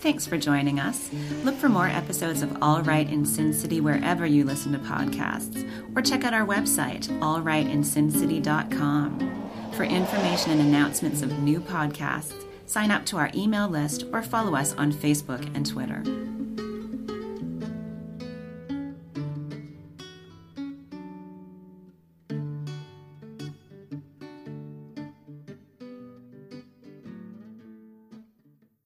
Thanks 0.00 0.26
for 0.26 0.36
joining 0.36 0.78
us. 0.78 1.10
Look 1.42 1.56
for 1.56 1.68
more 1.68 1.88
episodes 1.88 2.42
of 2.42 2.56
All 2.62 2.82
Right 2.82 3.10
in 3.10 3.24
Sin 3.24 3.52
City 3.52 3.80
wherever 3.80 4.24
you 4.26 4.44
listen 4.44 4.70
to 4.72 4.78
podcasts, 4.78 5.68
or 5.96 6.02
check 6.02 6.22
out 6.22 6.34
our 6.34 6.46
website, 6.46 7.08
allrightinsincity.com, 7.20 9.50
for 9.72 9.82
information 9.84 10.52
and 10.52 10.60
announcements 10.60 11.22
of 11.22 11.36
new 11.40 11.58
podcasts 11.58 12.45
sign 12.66 12.90
up 12.90 13.06
to 13.06 13.16
our 13.16 13.30
email 13.34 13.68
list, 13.68 14.04
or 14.12 14.22
follow 14.22 14.54
us 14.54 14.74
on 14.74 14.92
Facebook 14.92 15.44
and 15.54 15.64
Twitter. 15.64 16.02